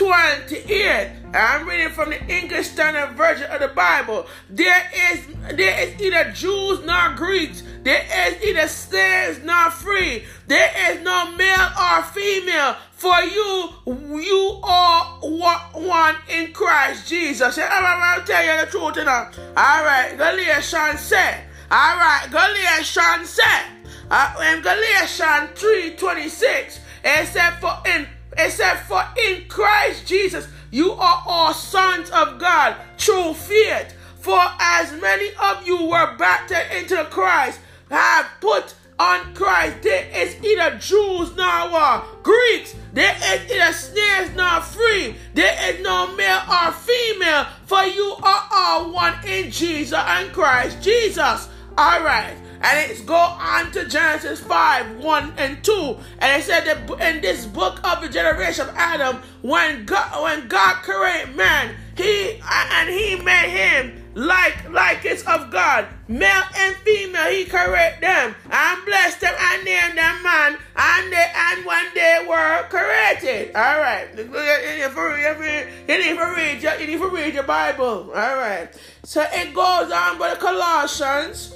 three 0.00 0.08
28. 0.48 1.10
I'm 1.34 1.68
reading 1.68 1.90
from 1.90 2.08
the 2.08 2.24
English 2.26 2.68
Standard 2.68 3.16
Version 3.16 3.50
of 3.50 3.60
the 3.60 3.68
Bible. 3.68 4.26
There 4.48 4.90
is 5.12 5.26
there 5.54 5.78
is 5.80 6.00
neither 6.00 6.32
Jews 6.32 6.80
nor 6.86 7.14
Greeks. 7.16 7.62
There 7.82 8.02
is 8.26 8.42
neither 8.42 8.66
slaves 8.66 9.40
nor 9.44 9.70
free. 9.70 10.24
There 10.46 10.70
is 10.90 11.02
no 11.02 11.36
male 11.36 11.68
or 11.78 12.02
female. 12.04 12.76
For 12.92 13.20
you, 13.20 13.70
you 13.86 14.60
are 14.64 15.20
one 15.74 16.16
in 16.30 16.52
Christ 16.52 17.06
Jesus. 17.06 17.58
I'm 17.58 18.20
to 18.20 18.26
tell 18.26 18.44
you 18.44 18.64
the 18.64 18.70
truth 18.70 19.04
now. 19.04 19.30
All 19.56 19.84
right, 19.84 20.14
Galatians 20.16 21.00
said. 21.00 21.44
All 21.70 21.96
right, 21.96 22.26
Galatians 22.30 23.28
said. 23.28 23.66
Uh, 24.10 24.34
in 24.52 24.62
Galatians 24.62 25.50
3:26, 25.54 26.80
it 27.04 27.28
said, 27.28 27.60
"For 27.60 27.78
in 27.86 28.08
it 28.36 28.50
said, 28.52 28.76
For 28.80 29.02
in 29.26 29.46
Christ 29.48 30.06
Jesus 30.06 30.48
you 30.70 30.92
are 30.92 31.22
all 31.26 31.54
sons 31.54 32.10
of 32.10 32.38
God 32.38 32.76
through 32.98 33.34
faith. 33.34 33.94
For 34.18 34.40
as 34.60 34.92
many 35.00 35.30
of 35.42 35.66
you 35.66 35.86
were 35.86 36.16
baptized 36.16 36.72
into 36.74 37.04
Christ 37.06 37.58
have 37.90 38.30
put 38.40 38.74
on 38.98 39.34
Christ, 39.34 39.82
there 39.82 40.06
is 40.14 40.36
either 40.44 40.76
Jews 40.76 41.34
nor 41.34 42.04
Greeks. 42.22 42.74
There 42.92 43.16
is 43.16 43.48
neither 43.48 43.72
slaves 43.72 44.36
nor 44.36 44.60
free. 44.60 45.16
There 45.32 45.72
is 45.72 45.82
no 45.82 46.14
male 46.14 46.42
or 46.46 46.72
female, 46.72 47.46
for 47.64 47.82
you 47.82 48.16
are 48.22 48.48
all 48.52 48.92
one 48.92 49.14
in 49.26 49.50
Jesus 49.50 49.94
and 49.94 50.30
Christ 50.32 50.82
Jesus. 50.82 51.48
All 51.78 52.02
right. 52.02 52.36
And 52.62 52.90
it's 52.90 53.00
go 53.00 53.14
on 53.14 53.70
to 53.72 53.86
Genesis 53.86 54.40
5, 54.40 54.98
1 54.98 55.32
and 55.38 55.64
2. 55.64 55.96
And 56.18 56.40
it 56.40 56.44
said 56.44 56.64
that 56.64 57.14
in 57.14 57.22
this 57.22 57.46
book 57.46 57.80
of 57.84 58.02
the 58.02 58.08
generation 58.08 58.68
of 58.68 58.74
Adam, 58.76 59.16
when 59.42 59.86
God 59.86 60.22
when 60.22 60.48
God 60.48 60.82
created 60.82 61.34
man, 61.36 61.74
he 61.96 62.40
and 62.44 62.90
he 62.90 63.16
made 63.16 63.48
him 63.48 64.00
like 64.14 64.70
like 64.70 65.04
it's 65.04 65.22
of 65.22 65.50
God. 65.50 65.86
Male 66.08 66.42
and 66.56 66.76
female, 66.76 67.30
he 67.30 67.44
created 67.44 68.02
them 68.02 68.34
and 68.50 68.84
blessed 68.84 69.20
them 69.20 69.34
and 69.38 69.64
named 69.64 69.96
them 69.96 70.22
man 70.22 70.58
and 70.76 71.12
they 71.12 71.32
and 71.34 71.64
when 71.64 71.84
they 71.94 72.26
were 72.28 72.66
created. 72.68 73.54
All 73.54 73.78
right. 73.78 74.08
You 74.16 74.24
need 74.24 76.16
to 76.16 76.34
read, 76.36 76.62
your, 76.62 76.74
you 76.78 76.86
need 76.86 76.98
to 76.98 77.08
read 77.08 77.34
your 77.34 77.44
Bible. 77.44 78.10
All 78.14 78.36
right. 78.36 78.68
So 79.04 79.24
it 79.32 79.54
goes 79.54 79.90
on 79.90 80.18
by 80.18 80.30
the 80.30 80.40
Colossians. 80.40 81.54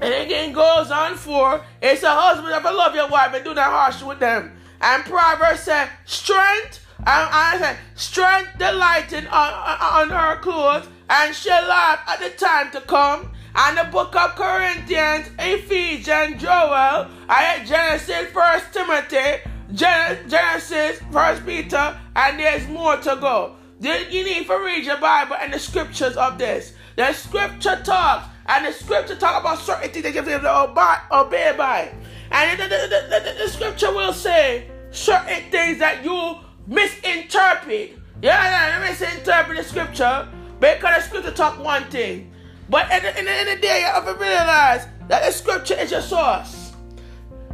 And 0.00 0.14
again 0.14 0.52
goes 0.52 0.90
on 0.90 1.16
for 1.16 1.62
it's 1.82 2.02
a 2.02 2.10
husband 2.10 2.54
a 2.54 2.72
love 2.72 2.94
your 2.94 3.08
wife 3.08 3.34
and 3.34 3.44
do 3.44 3.54
not 3.54 3.70
harsh 3.70 4.02
with 4.02 4.18
them. 4.18 4.52
And 4.80 5.04
Proverbs 5.04 5.60
said, 5.60 5.90
strength, 6.06 6.86
and 6.98 7.06
I 7.08 7.56
said, 7.58 7.76
strength 7.94 8.58
delighting 8.58 9.26
on, 9.26 9.52
on 9.52 10.08
her 10.08 10.40
clothes 10.40 10.88
and 11.10 11.34
shall 11.34 11.66
laugh 11.68 12.00
at 12.06 12.20
the 12.20 12.30
time 12.30 12.70
to 12.72 12.80
come. 12.80 13.30
And 13.54 13.76
the 13.76 13.84
book 13.90 14.14
of 14.14 14.36
Corinthians, 14.36 15.28
Ephesians, 15.38 16.40
Joel, 16.40 17.08
I 17.28 17.42
had 17.42 17.66
Genesis, 17.66 18.30
First 18.30 18.72
Timothy, 18.72 19.42
Genesis, 19.74 21.00
First 21.12 21.44
Peter, 21.44 21.98
and 22.16 22.38
there's 22.38 22.66
more 22.68 22.96
to 22.96 23.16
go. 23.20 23.56
You 23.80 24.24
need 24.24 24.46
to 24.46 24.56
read 24.64 24.84
your 24.84 24.98
Bible 24.98 25.36
and 25.40 25.52
the 25.52 25.58
scriptures 25.58 26.16
of 26.16 26.38
this. 26.38 26.74
The 26.96 27.12
scripture 27.12 27.80
talks, 27.82 28.28
and 28.50 28.66
the 28.66 28.72
scripture 28.72 29.14
talk 29.14 29.40
about 29.40 29.58
certain 29.60 29.90
things 29.90 30.02
that 30.02 30.12
you 30.12 30.22
have 30.22 30.42
to 30.42 31.16
obey, 31.16 31.54
by. 31.56 31.92
And 32.32 32.58
the, 32.58 32.64
the, 32.64 33.22
the, 33.24 33.34
the, 33.44 33.48
scripture 33.48 33.92
will 33.94 34.12
say 34.12 34.68
certain 34.90 35.50
things 35.52 35.78
that 35.78 36.04
you 36.04 36.36
misinterpret. 36.66 37.96
Yeah, 38.20 38.78
yeah, 38.80 38.88
misinterpret 38.88 39.56
the 39.56 39.64
scripture 39.64 40.28
because 40.58 40.80
the 40.80 41.00
scripture 41.02 41.30
talk 41.30 41.62
one 41.62 41.84
thing. 41.90 42.32
But 42.68 42.90
in 42.90 43.02
the, 43.02 43.18
in 43.20 43.24
the, 43.24 43.40
in 43.40 43.46
the 43.54 43.60
day, 43.60 43.80
you 43.80 43.86
have 43.86 44.04
to 44.04 44.14
realize 44.14 44.86
that 45.08 45.24
the 45.24 45.30
scripture 45.30 45.74
is 45.74 45.92
your 45.92 46.02
source. 46.02 46.72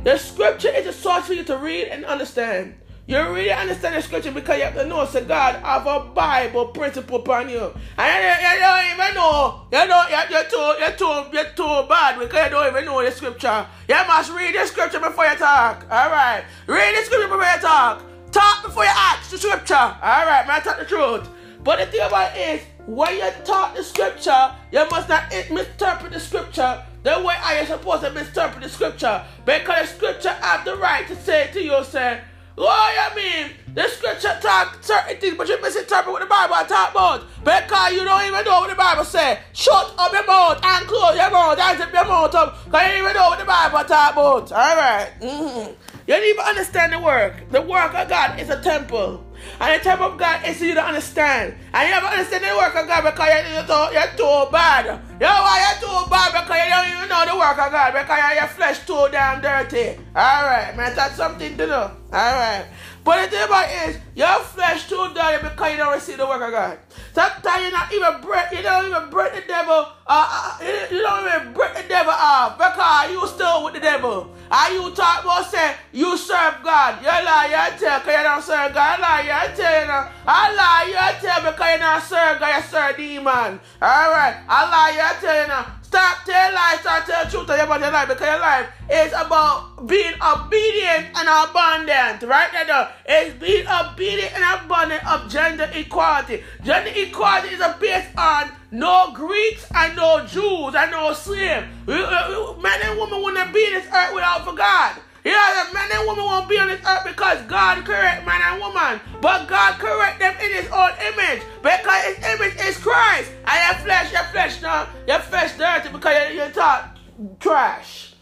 The 0.02 0.16
scripture 0.16 0.68
is 0.68 0.86
a 0.86 0.92
source 0.92 1.26
for 1.26 1.34
you 1.34 1.44
to 1.44 1.58
read 1.58 1.88
and 1.88 2.04
understand. 2.06 2.74
You 3.08 3.18
really 3.18 3.52
understand 3.52 3.94
the 3.94 4.02
scripture 4.02 4.32
because 4.32 4.58
you 4.58 4.64
have 4.64 4.74
to 4.74 4.84
know 4.84 5.04
so 5.06 5.24
God 5.24 5.54
have 5.62 5.86
a 5.86 6.00
Bible 6.12 6.66
principle 6.66 7.20
upon 7.20 7.48
you. 7.48 7.72
And 7.96 8.24
you, 8.24 8.48
you, 8.48 8.58
don't 8.58 8.84
even 8.92 9.14
know. 9.14 9.66
You 9.70 9.86
know 9.86 10.04
you, 10.10 10.16
you're 10.28 10.44
too 10.50 10.74
you're 10.80 10.96
too 10.96 11.30
you're 11.32 11.52
too 11.54 11.88
bad 11.88 12.18
because 12.18 12.46
you 12.46 12.50
don't 12.50 12.66
even 12.66 12.84
know 12.84 13.04
the 13.04 13.12
scripture. 13.12 13.64
You 13.88 13.94
must 14.08 14.32
read 14.32 14.56
the 14.56 14.66
scripture 14.66 14.98
before 14.98 15.24
you 15.24 15.36
talk. 15.36 15.84
Alright. 15.84 16.46
Read 16.66 16.96
the 16.98 17.04
scripture 17.04 17.28
before 17.28 17.44
you 17.44 17.60
talk. 17.60 18.02
Talk 18.32 18.64
before 18.64 18.82
you 18.82 18.90
ask 18.92 19.30
the 19.30 19.38
scripture. 19.38 19.74
Alright, 19.74 20.48
man, 20.48 20.62
talk 20.62 20.80
the 20.80 20.84
truth. 20.84 21.28
But 21.62 21.78
the 21.78 21.86
thing 21.86 22.04
about 22.04 22.36
it 22.36 22.60
is 22.60 22.66
when 22.86 23.14
you 23.14 23.30
taught 23.44 23.76
the 23.76 23.84
scripture, 23.84 24.52
you 24.72 24.84
must 24.90 25.08
not 25.08 25.30
misinterpret 25.30 26.12
the 26.12 26.18
scripture 26.18 26.82
the 27.04 27.20
way 27.20 27.36
I 27.40 27.54
am 27.54 27.66
supposed 27.66 28.02
to 28.02 28.10
misinterpret 28.10 28.64
the 28.64 28.68
scripture. 28.68 29.24
Because 29.44 29.92
the 29.92 29.96
scripture 29.96 30.30
have 30.30 30.64
the 30.64 30.76
right 30.76 31.06
to 31.06 31.14
say 31.14 31.50
to 31.52 31.62
you, 31.62 31.84
say, 31.84 32.20
what 32.64 33.16
you 33.16 33.22
mean? 33.22 33.52
The 33.74 33.88
scripture 33.88 34.38
talk 34.40 34.82
certain 34.82 35.18
things, 35.18 35.36
but 35.36 35.48
you 35.48 35.60
misinterpret 35.60 36.10
what 36.10 36.20
the 36.20 36.26
Bible 36.26 36.54
talk 36.66 36.92
about. 36.92 37.24
Because 37.44 37.92
you 37.92 38.04
don't 38.04 38.22
even 38.26 38.44
know 38.44 38.60
what 38.60 38.70
the 38.70 38.74
Bible 38.74 39.04
say. 39.04 39.38
Shut 39.52 39.94
up 39.98 40.12
your 40.12 40.26
mouth 40.26 40.60
and 40.64 40.86
close 40.86 41.16
your 41.16 41.30
mouth 41.30 41.58
and 41.58 41.78
zip 41.78 41.92
your 41.92 42.06
mouth 42.06 42.34
up. 42.34 42.64
Because 42.64 42.82
you 42.82 42.88
don't 42.88 42.98
even 43.00 43.12
know 43.14 43.28
what 43.28 43.38
the 43.38 43.44
Bible 43.44 43.84
talk 43.84 44.12
about. 44.12 44.52
Alright. 44.52 45.20
Mm-hmm. 45.20 45.72
You 46.06 46.14
don't 46.14 46.24
even 46.24 46.44
understand 46.44 46.92
the 46.92 47.00
work. 47.00 47.50
The 47.50 47.60
work 47.60 47.94
of 47.94 48.08
God 48.08 48.40
is 48.40 48.48
a 48.48 48.62
temple. 48.62 49.25
And 49.60 49.80
the 49.80 49.84
type 49.84 50.00
of 50.00 50.18
God 50.18 50.46
is 50.46 50.60
you 50.60 50.74
to 50.74 50.82
understand. 50.82 51.54
And 51.72 51.88
you 51.88 51.94
never 51.94 52.06
understand 52.06 52.44
the 52.44 52.56
work 52.56 52.74
of 52.74 52.86
God 52.86 53.04
because 53.04 53.28
you're, 53.28 53.64
too, 53.64 53.94
you're 53.94 54.12
too 54.16 54.50
bad. 54.52 54.84
You 54.86 55.26
know 55.26 55.40
why 55.42 55.64
you're 55.64 55.88
too 55.88 56.10
bad? 56.10 56.32
Because 56.32 56.60
you 56.64 56.70
don't 56.70 56.90
even 56.96 57.08
know 57.08 57.24
the 57.24 57.36
work 57.38 57.58
of 57.58 57.72
God. 57.72 57.92
Because 57.92 58.36
your 58.36 58.48
flesh 58.48 58.86
too 58.86 59.08
damn 59.10 59.40
dirty. 59.40 59.98
Alright, 60.14 60.76
man, 60.76 60.94
that's 60.94 61.16
something 61.16 61.56
to 61.56 61.66
know. 61.66 61.90
Alright. 62.12 62.66
But 63.06 63.22
the 63.22 63.36
thing 63.36 63.44
about 63.46 63.70
it 63.70 63.88
is, 63.90 63.96
your 64.16 64.40
flesh 64.40 64.88
too 64.88 65.08
dirty 65.14 65.40
because 65.40 65.70
you 65.70 65.76
don't 65.76 65.94
receive 65.94 66.18
the 66.18 66.26
work 66.26 66.42
of 66.42 66.50
God. 66.50 66.76
Sometimes 67.14 67.64
you 67.64 67.70
not 67.70 67.92
even 67.92 68.20
break, 68.20 68.50
you 68.50 68.62
don't 68.62 68.90
even 68.90 69.10
break 69.10 69.32
the 69.32 69.42
devil, 69.46 69.86
uh, 70.08 70.56
uh, 70.58 70.58
you 70.90 71.02
don't 71.02 71.24
even 71.24 71.52
break 71.52 71.76
the 71.76 71.84
devil 71.88 72.12
off 72.12 72.58
because 72.58 73.12
you 73.12 73.24
still 73.28 73.62
with 73.62 73.74
the 73.74 73.80
devil. 73.80 74.34
And 74.50 74.74
you 74.74 74.90
talk 74.92 75.22
about 75.22 75.48
say 75.48 75.76
you 75.92 76.16
serve 76.16 76.54
God. 76.64 76.98
Lie, 77.26 77.46
you 77.50 77.78
tell 77.80 77.98
because 77.98 78.16
you 78.16 78.22
don't 78.22 78.42
serve 78.42 78.72
God. 78.72 79.00
I 79.00 79.02
lie, 79.02 79.22
you 79.26 79.56
tell 79.56 79.80
you 79.80 79.86
know. 79.88 80.08
I 80.26 80.54
lie, 80.54 80.86
you 80.86 81.26
tell 81.26 81.50
because 81.50 81.72
you 81.72 81.78
don't 81.78 82.02
serve 82.02 82.38
God, 82.38 82.54
you 82.54 82.62
serve 82.70 82.96
demon. 82.96 83.60
Alright. 83.82 84.36
I 84.48 84.70
lie, 84.70 84.94
you 84.94 85.20
tell 85.20 85.42
you 85.42 85.48
know. 85.48 85.64
Stop 85.82 86.24
telling 86.24 86.54
lies, 86.54 86.80
start 86.80 87.06
telling 87.06 87.30
truth 87.30 87.44
about 87.44 87.80
your 87.80 87.90
life 87.90 88.08
because 88.08 88.26
your 88.26 88.38
life 88.38 88.66
is 88.90 89.12
about 89.12 89.86
being 89.86 90.14
obedient 90.22 91.06
and 91.14 91.26
abundant. 91.26 92.22
Right 92.22 92.50
now, 92.66 92.90
it's 93.04 93.34
being 93.40 93.66
obedient 93.66 94.32
and 94.34 94.62
abundant 94.62 95.04
of 95.10 95.28
gender 95.28 95.68
equality. 95.74 96.44
Gender 96.62 96.92
equality 96.94 97.54
is 97.54 97.62
based 97.80 98.16
on 98.16 98.50
no 98.70 99.10
Greeks 99.14 99.66
and 99.74 99.96
no 99.96 100.24
Jews 100.26 100.74
and 100.74 100.90
no 100.92 101.12
slaves. 101.12 101.66
Men 101.86 102.78
and 102.84 102.98
women 102.98 103.22
wouldn't 103.22 103.52
be 103.52 103.66
in 103.66 103.72
this 103.74 103.86
earth 103.86 104.14
without 104.14 104.44
for 104.44 104.54
God. 104.54 104.96
Yeah, 105.26 105.64
the 105.66 105.74
man 105.74 105.88
and 105.92 106.06
woman 106.06 106.24
won't 106.24 106.48
be 106.48 106.56
on 106.56 106.68
this 106.68 106.80
earth 106.86 107.02
because 107.04 107.42
God 107.48 107.84
correct 107.84 108.24
man 108.24 108.40
and 108.44 108.60
woman. 108.60 109.00
But 109.20 109.48
God 109.48 109.74
correct 109.80 110.20
them 110.20 110.32
in 110.40 110.52
his 110.52 110.70
own 110.70 110.90
image. 111.02 111.42
Because 111.62 112.04
his 112.04 112.24
image 112.24 112.54
is 112.60 112.78
Christ. 112.78 113.32
And 113.44 113.58
your 113.66 113.84
flesh, 113.84 114.12
your 114.12 114.22
flesh 114.22 114.62
now, 114.62 114.88
your 115.08 115.18
flesh 115.18 115.58
dirty 115.58 115.88
because 115.88 116.32
you, 116.32 116.42
you 116.42 116.48
talk 116.52 116.96
trash. 117.40 118.14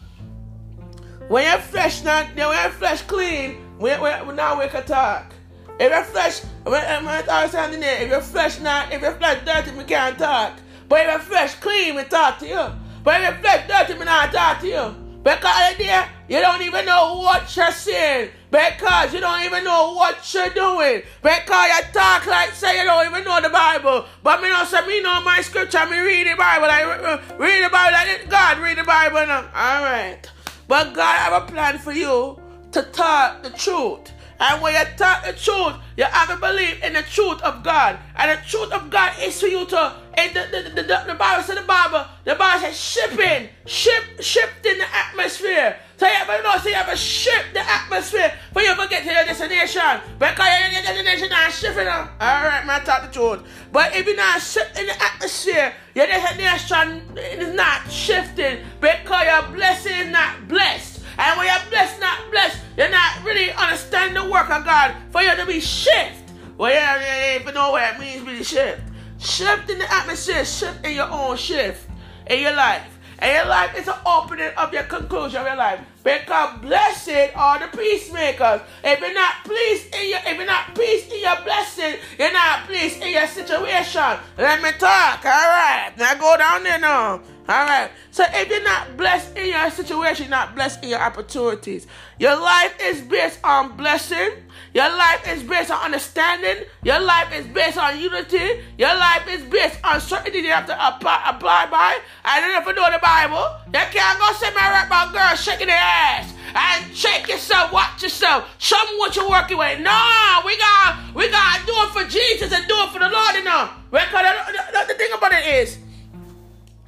When 1.27 1.43
your 1.43 1.59
flesh 1.59 2.03
not, 2.03 2.35
when 2.35 2.37
your 2.37 2.71
flesh 2.71 3.03
clean, 3.03 3.57
we, 3.77 3.91
we, 3.91 4.33
now 4.33 4.59
we 4.59 4.67
can 4.67 4.83
talk. 4.85 5.31
If 5.79 5.91
your 5.91 6.03
flesh, 6.05 6.41
when, 6.63 7.05
when 7.05 7.29
I 7.29 7.47
standing 7.47 7.81
there, 7.81 8.01
if 8.01 8.09
your 8.09 8.21
flesh 8.21 8.59
not, 8.61 8.91
if 8.91 9.03
your 9.03 9.11
flesh 9.11 9.45
dirty, 9.45 9.77
we 9.77 9.83
can't 9.83 10.17
talk. 10.17 10.53
But 10.89 11.01
if 11.01 11.11
your 11.11 11.19
flesh 11.19 11.53
clean, 11.53 11.93
we 11.97 12.03
talk 12.05 12.39
to 12.39 12.47
you. 12.47 12.65
But 13.03 13.21
if 13.21 13.29
your 13.29 13.37
flesh 13.41 13.67
dirty, 13.67 13.99
we 13.99 14.05
not 14.05 14.31
talk 14.33 14.61
to 14.61 14.67
you. 14.67 14.95
Because 15.23 15.77
there, 15.77 16.09
you 16.27 16.39
don't 16.39 16.61
even 16.61 16.85
know 16.85 17.15
what 17.15 17.55
you're 17.55 17.71
saying. 17.71 18.31
Because 18.49 19.13
you 19.13 19.19
don't 19.19 19.43
even 19.43 19.63
know 19.63 19.93
what 19.93 20.33
you're 20.33 20.49
doing. 20.49 21.03
Because 21.21 21.67
you 21.67 21.93
talk 21.93 22.25
like 22.25 22.51
say 22.51 22.79
you 22.79 22.85
don't 22.85 23.05
even 23.05 23.23
know 23.23 23.41
the 23.41 23.49
Bible. 23.49 24.05
But 24.23 24.41
me 24.41 24.49
know 24.49 24.63
say 24.65 24.85
me 24.87 25.01
know 25.01 25.21
my 25.21 25.41
scripture. 25.41 25.85
Me 25.85 25.99
read 25.99 26.27
the 26.27 26.35
Bible. 26.35 26.67
I 26.69 27.19
read 27.37 27.65
the 27.65 27.69
Bible 27.69 27.91
like 27.91 28.29
God 28.29 28.59
read 28.59 28.77
the 28.77 28.83
Bible 28.83 29.25
now. 29.27 29.45
Alright. 29.53 30.29
But 30.67 30.93
God 30.93 31.15
have 31.15 31.43
a 31.43 31.45
plan 31.45 31.77
for 31.77 31.91
you 31.91 32.39
to 32.71 32.81
talk 32.83 33.43
the 33.43 33.51
truth. 33.51 34.11
And 34.39 34.61
when 34.61 34.73
you 34.73 34.85
talk 34.97 35.23
the 35.23 35.33
truth, 35.33 35.75
you 35.95 36.03
have 36.03 36.29
to 36.29 36.35
believe 36.35 36.83
in 36.83 36.93
the 36.93 37.03
truth 37.03 37.41
of 37.41 37.63
God. 37.63 37.97
And 38.15 38.37
the 38.37 38.45
truth 38.45 38.71
of 38.71 38.89
God 38.89 39.13
is 39.21 39.39
for 39.39 39.47
you 39.47 39.65
to, 39.65 39.95
and 40.15 40.35
the, 40.35 40.47
the, 40.51 40.69
the, 40.69 40.81
the, 40.81 41.03
the 41.07 41.15
Bible 41.15 41.43
says 41.43 41.55
the 41.55 41.61
Bible, 41.61 42.05
the 42.25 42.35
Bible 42.35 42.59
says 42.59 42.77
shipping, 42.77 43.49
ship, 43.65 44.03
shifting 44.19 44.77
the 44.77 44.85
atmosphere. 44.93 45.77
So 46.05 46.11
you 46.11 46.37
to 46.37 46.43
know, 46.43 46.57
so 46.59 46.69
you 46.69 46.85
to 46.91 46.95
shift 46.95 47.53
the 47.53 47.61
atmosphere 47.61 48.31
for 48.53 48.61
you 48.61 48.75
to 48.75 48.87
get 48.87 49.03
to 49.07 49.11
your 49.11 49.25
destination. 49.25 49.81
Because 50.19 50.47
your 50.71 50.83
destination 50.83 51.31
is 51.31 51.59
shifting. 51.59 51.87
Alright, 51.87 52.67
man, 52.67 52.83
talk 52.83 53.07
the 53.07 53.11
truth. 53.11 53.41
But 53.71 53.95
if 53.95 54.05
you're 54.05 54.15
not 54.15 54.39
shifting 54.39 54.85
the 54.85 55.03
atmosphere, 55.03 55.73
your 55.95 56.05
destination 56.05 57.01
is 57.17 57.55
not 57.55 57.91
shifting 57.91 58.59
because 58.79 59.25
your 59.25 59.55
blessing 59.55 59.93
is 59.93 60.11
not 60.11 60.47
blessed. 60.47 61.01
And 61.17 61.39
when 61.39 61.47
you're 61.47 61.69
blessed, 61.71 61.99
not 61.99 62.29
blessed, 62.29 62.61
you're 62.77 62.91
not 62.91 63.23
really 63.23 63.51
understanding 63.53 64.21
the 64.23 64.29
work 64.29 64.51
of 64.51 64.63
God 64.63 64.93
for 65.09 65.23
you 65.23 65.35
to 65.35 65.45
be 65.47 65.59
shift. 65.59 66.21
Well, 66.55 66.71
yeah, 66.71 67.01
yeah, 67.01 67.39
yeah, 67.39 67.51
know 67.51 67.71
what 67.71 67.95
it 67.95 67.99
means 67.99 68.21
really 68.21 68.43
shift. 68.43 68.79
Shift 69.17 69.71
in 69.71 69.79
the 69.79 69.91
atmosphere, 69.91 70.45
shift 70.45 70.85
in 70.85 70.93
your 70.93 71.09
own 71.09 71.35
shift 71.35 71.89
in 72.27 72.41
your 72.41 72.55
life. 72.55 72.94
And 73.19 73.33
your 73.33 73.45
life 73.45 73.77
is 73.77 73.87
an 73.87 73.95
opening 74.05 74.51
of 74.57 74.73
your 74.73 74.83
conclusion 74.83 75.41
of 75.41 75.47
your 75.47 75.55
life. 75.55 75.79
Because 76.03 76.59
blessed 76.61 77.35
are 77.35 77.59
the 77.59 77.77
peacemakers. 77.77 78.61
If 78.83 78.99
you're 78.99 79.13
not 79.13 79.43
pleased 79.43 79.95
in 79.95 80.09
your 80.09 80.19
if 80.25 80.37
you're 80.37 80.45
not 80.45 80.75
pleased 80.75 81.11
in 81.11 81.21
your 81.21 81.41
blessing, 81.43 81.95
you're 82.19 82.33
not 82.33 82.67
pleased 82.67 83.01
in 83.01 83.13
your 83.13 83.27
situation. 83.27 84.19
Let 84.37 84.61
me 84.61 84.71
talk. 84.77 85.25
Alright. 85.25 85.97
Now 85.97 86.15
go 86.15 86.37
down 86.37 86.63
there 86.63 86.79
now. 86.79 87.21
All 87.47 87.65
right. 87.65 87.91
So 88.09 88.25
if 88.27 88.49
you're 88.49 88.63
not 88.63 88.97
blessed 88.97 89.37
in 89.37 89.49
your 89.49 89.69
situation, 89.69 90.31
not 90.31 90.55
blessed 90.55 90.83
in 90.83 90.89
your 90.89 90.99
opportunities, 91.01 91.85
your 92.17 92.35
life 92.35 92.75
is 92.81 93.01
based 93.01 93.39
on 93.43 93.77
blessing. 93.77 94.31
Your 94.73 94.89
life 94.89 95.27
is 95.27 95.43
based 95.43 95.69
on 95.69 95.79
understanding. 95.79 96.65
Your 96.83 96.99
life 96.99 97.31
is 97.33 97.45
based 97.47 97.77
on 97.77 97.99
unity. 97.99 98.63
Your 98.77 98.95
life 98.95 99.27
is 99.29 99.43
based 99.43 99.79
on 99.83 100.01
certainty 100.01 100.39
you 100.39 100.49
have 100.49 100.65
to 100.65 100.73
apply, 100.73 101.21
apply 101.27 101.67
by. 101.67 101.99
I 102.25 102.41
don't 102.41 102.51
know 102.51 102.59
if 102.59 102.65
you 102.65 102.73
know 102.73 102.91
the 102.91 102.99
Bible. 102.99 103.45
You 103.67 103.85
can't 103.93 104.19
go 104.19 104.33
see 104.33 104.53
my 104.55 104.69
rap 104.71 104.87
about 104.87 105.13
girls 105.13 105.41
shaking 105.41 105.67
their 105.67 105.77
ass 105.77 106.33
and 106.55 106.95
shake 106.95 107.27
yourself, 107.27 107.71
watch 107.71 108.01
yourself, 108.01 108.49
show 108.57 108.75
them 108.75 108.97
what 108.97 109.15
you're 109.15 109.29
working 109.29 109.57
with. 109.57 109.79
No, 109.81 110.41
we 110.45 110.57
got 110.57 111.13
we 111.13 111.29
got 111.29 111.59
to 111.59 111.65
do 111.65 111.73
it 111.75 111.89
for 111.91 112.09
Jesus 112.09 112.51
and 112.51 112.67
do 112.67 112.75
it 112.75 112.89
for 112.89 112.99
the 112.99 113.09
Lord. 113.09 113.35
You 113.35 113.43
know, 113.43 113.69
because 113.91 114.11
the, 114.11 114.63
the, 114.73 114.85
the 114.87 114.93
thing 114.95 115.09
about 115.13 115.31
it 115.33 115.45
is 115.45 115.77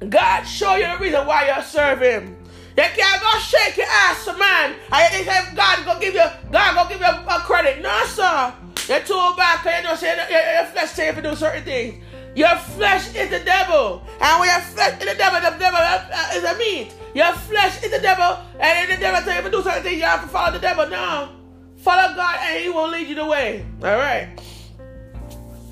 God 0.06 0.44
show 0.44 0.76
you 0.76 0.86
the 0.86 0.98
reason 0.98 1.26
why 1.26 1.52
you 1.54 1.62
serve 1.62 2.00
him. 2.00 2.36
You 2.76 2.84
can't 2.94 3.20
go 3.20 3.38
shake 3.40 3.76
your 3.76 3.86
ass, 3.86 4.26
man. 4.26 4.76
I 4.92 5.08
think 5.08 5.56
God 5.56 5.84
go 5.84 5.98
give 5.98 6.14
you 6.14 6.24
God 6.52 6.74
go 6.74 6.88
give 6.88 7.00
you 7.00 7.06
a, 7.06 7.40
credit. 7.40 7.82
No, 7.82 8.04
sir. 8.06 8.54
You're 8.86 9.00
too 9.00 9.34
bad 9.36 9.62
because 9.62 9.82
you 9.82 9.88
don't 9.88 9.98
say 9.98 10.56
your, 10.56 10.66
flesh 10.66 10.90
say 10.90 11.12
to 11.12 11.22
do 11.22 11.34
certain 11.34 11.64
things. 11.64 12.04
Your 12.36 12.54
flesh 12.56 13.14
is 13.16 13.30
the 13.30 13.40
devil. 13.40 14.02
And 14.20 14.40
when 14.40 14.48
your 14.48 14.60
flesh 14.60 15.00
is 15.00 15.08
the 15.08 15.14
devil, 15.16 15.40
the 15.40 15.58
devil 15.58 15.80
uh, 15.80 16.30
is 16.34 16.44
a 16.44 16.56
meat. 16.56 16.94
Your 17.14 17.32
flesh 17.32 17.82
is 17.82 17.90
the 17.90 17.98
devil, 17.98 18.38
and 18.60 18.88
if 18.88 18.96
the 18.96 19.00
devil 19.00 19.20
tell 19.22 19.36
you 19.36 19.50
to 19.50 19.56
do 19.56 19.62
certain 19.62 19.82
things, 19.82 19.96
you 19.96 20.04
have 20.04 20.22
to 20.22 20.28
follow 20.28 20.52
the 20.52 20.60
devil. 20.60 20.86
No. 20.88 21.30
Follow 21.78 22.14
God 22.14 22.38
and 22.42 22.62
he 22.62 22.68
will 22.68 22.88
lead 22.88 23.08
you 23.08 23.14
the 23.14 23.24
way. 23.24 23.64
Alright. 23.82 24.40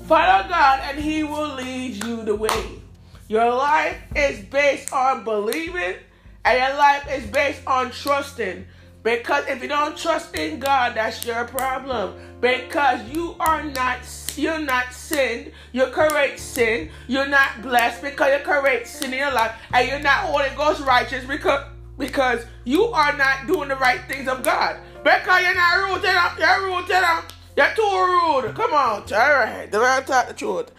Follow 0.07 0.47
God 0.47 0.79
and 0.83 0.99
he 0.99 1.23
will 1.23 1.55
lead 1.55 2.03
you 2.03 2.23
the 2.23 2.35
way. 2.35 2.76
Your 3.29 3.53
life 3.53 3.97
is 4.15 4.39
based 4.45 4.93
on 4.93 5.25
believing, 5.25 5.95
and 6.45 6.57
your 6.57 6.77
life 6.77 7.05
is 7.11 7.25
based 7.29 7.61
on 7.67 7.91
trusting. 7.91 8.65
Because 9.03 9.45
if 9.47 9.61
you 9.61 9.67
don't 9.67 9.97
trust 9.97 10.33
in 10.35 10.59
God, 10.59 10.95
that's 10.95 11.25
your 11.25 11.45
problem. 11.45 12.15
Because 12.39 13.01
you 13.09 13.35
are 13.39 13.63
not 13.63 13.99
you're 14.37 14.59
not 14.59 14.93
sinned, 14.93 15.51
you're 15.71 15.89
correct 15.89 16.39
sin, 16.39 16.89
you're 17.07 17.27
not 17.27 17.61
blessed 17.61 18.01
because 18.01 18.29
you're 18.29 18.39
correct 18.39 18.87
sin 18.87 19.11
in 19.11 19.19
your 19.19 19.33
life, 19.33 19.55
and 19.73 19.87
you're 19.89 19.99
not 19.99 20.25
Holy 20.25 20.49
Ghost 20.55 20.81
righteous 20.81 21.25
because 21.25 21.65
because 21.97 22.45
you 22.63 22.85
are 22.85 23.17
not 23.17 23.47
doing 23.47 23.67
the 23.69 23.75
right 23.75 24.01
things 24.07 24.29
of 24.29 24.43
God. 24.43 24.79
Because 25.03 25.41
you're 25.41 25.55
not 25.55 25.89
rooted 25.89 26.15
up, 26.15 26.39
you're 26.39 26.65
rooted 26.65 26.91
up, 26.91 27.33
you're 27.57 27.75
too 27.75 28.43
rude. 28.43 28.55
Come 28.55 28.73
on, 28.73 29.01
alright, 29.11 29.69
the 29.71 29.79
man 29.79 30.05
talk 30.05 30.27
the 30.27 30.33
truth. 30.33 30.71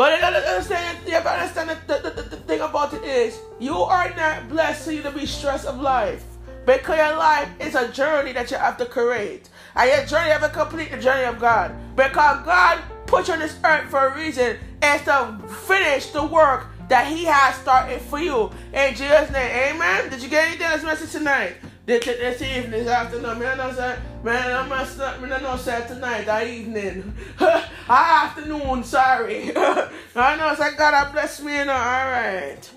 But 0.00 0.14
you 0.14 0.20
gotta 0.22 0.38
understand, 0.38 0.98
you 1.04 1.12
gotta 1.12 1.28
understand 1.28 1.78
the, 1.86 1.98
the, 1.98 2.08
the, 2.08 2.22
the, 2.22 2.36
thing 2.36 2.62
about 2.62 2.94
it 2.94 3.04
is, 3.04 3.38
you 3.58 3.74
are 3.74 4.08
not 4.16 4.48
blessed 4.48 4.86
so 4.86 4.90
you 4.92 5.02
to 5.02 5.10
be 5.10 5.26
stressed 5.26 5.66
of 5.66 5.78
life. 5.78 6.24
Because 6.64 6.96
your 6.96 7.18
life 7.18 7.50
is 7.60 7.74
a 7.74 7.86
journey 7.92 8.32
that 8.32 8.50
you 8.50 8.56
have 8.56 8.78
to 8.78 8.86
create. 8.86 9.50
And 9.76 9.90
your 9.90 10.06
journey 10.06 10.30
have 10.30 10.40
to 10.40 10.48
complete 10.48 10.90
the 10.90 10.96
journey 10.96 11.26
of 11.26 11.38
God. 11.38 11.76
Because 11.96 12.46
God 12.46 12.78
put 13.04 13.28
you 13.28 13.34
on 13.34 13.40
this 13.40 13.58
earth 13.62 13.90
for 13.90 14.06
a 14.06 14.16
reason 14.16 14.56
is 14.82 15.02
to 15.02 15.38
finish 15.66 16.06
the 16.06 16.24
work 16.24 16.68
that 16.88 17.06
He 17.06 17.24
has 17.24 17.56
started 17.56 18.00
for 18.00 18.20
you. 18.20 18.50
In 18.72 18.94
Jesus' 18.94 19.30
name, 19.30 19.74
amen. 19.74 20.08
Did 20.08 20.22
you 20.22 20.30
get 20.30 20.48
anything 20.48 20.66
else 20.66 20.82
message 20.82 21.12
tonight? 21.12 21.56
This, 21.86 22.04
this 22.04 22.42
evening, 22.42 22.70
this 22.70 22.88
afternoon, 22.88 23.38
man, 23.38 23.58
I 23.58 23.72
say, 23.72 23.98
man, 24.22 24.56
I'm 24.56 24.68
not, 24.68 25.20
man, 25.20 25.32
I 25.32 25.40
know 25.40 25.56
say 25.56 25.84
tonight, 25.88 26.26
that 26.26 26.46
evening, 26.46 27.14
afternoon, 27.88 28.84
sorry. 28.84 29.50
I 29.56 30.36
know, 30.36 30.54
say, 30.56 30.76
God, 30.76 30.94
I 30.94 31.10
bless 31.10 31.40
me, 31.40 31.56
you 31.56 31.64
know, 31.64 31.72
all 31.72 31.78
right. 31.78 32.70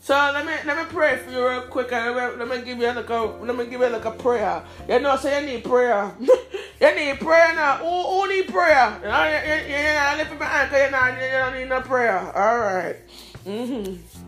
So 0.00 0.14
let 0.14 0.46
me 0.46 0.52
let 0.64 0.78
me 0.78 0.84
pray 0.88 1.18
for 1.18 1.30
you 1.30 1.46
real 1.46 1.60
quick. 1.62 1.90
Let 1.90 2.38
me, 2.38 2.38
let 2.42 2.48
me 2.48 2.64
give 2.64 2.78
you 2.78 2.86
like 2.86 3.10
a 3.10 3.14
let 3.42 3.54
me 3.54 3.66
give 3.66 3.78
you 3.78 3.88
like 3.88 4.06
a 4.06 4.10
prayer. 4.10 4.64
You 4.88 5.00
know, 5.00 5.16
say 5.16 5.42
you 5.42 5.52
need 5.52 5.64
prayer. 5.64 6.10
you 6.18 6.94
need 6.94 7.20
prayer 7.20 7.54
now. 7.54 7.76
Who, 7.76 7.86
who 7.86 8.26
need 8.26 8.48
prayer? 8.48 8.98
You, 9.02 9.08
know, 9.08 9.24
you, 9.24 9.36
you, 9.36 9.68
you, 9.68 10.32
you 10.32 10.40
my 10.40 10.46
hand 10.46 11.16
you, 11.20 11.26
you 11.26 11.32
don't 11.32 11.54
need 11.56 11.68
no 11.68 11.82
prayer. 11.82 12.20
All 12.20 12.58
right. 12.58 12.96
Mm-hmm. 13.44 14.27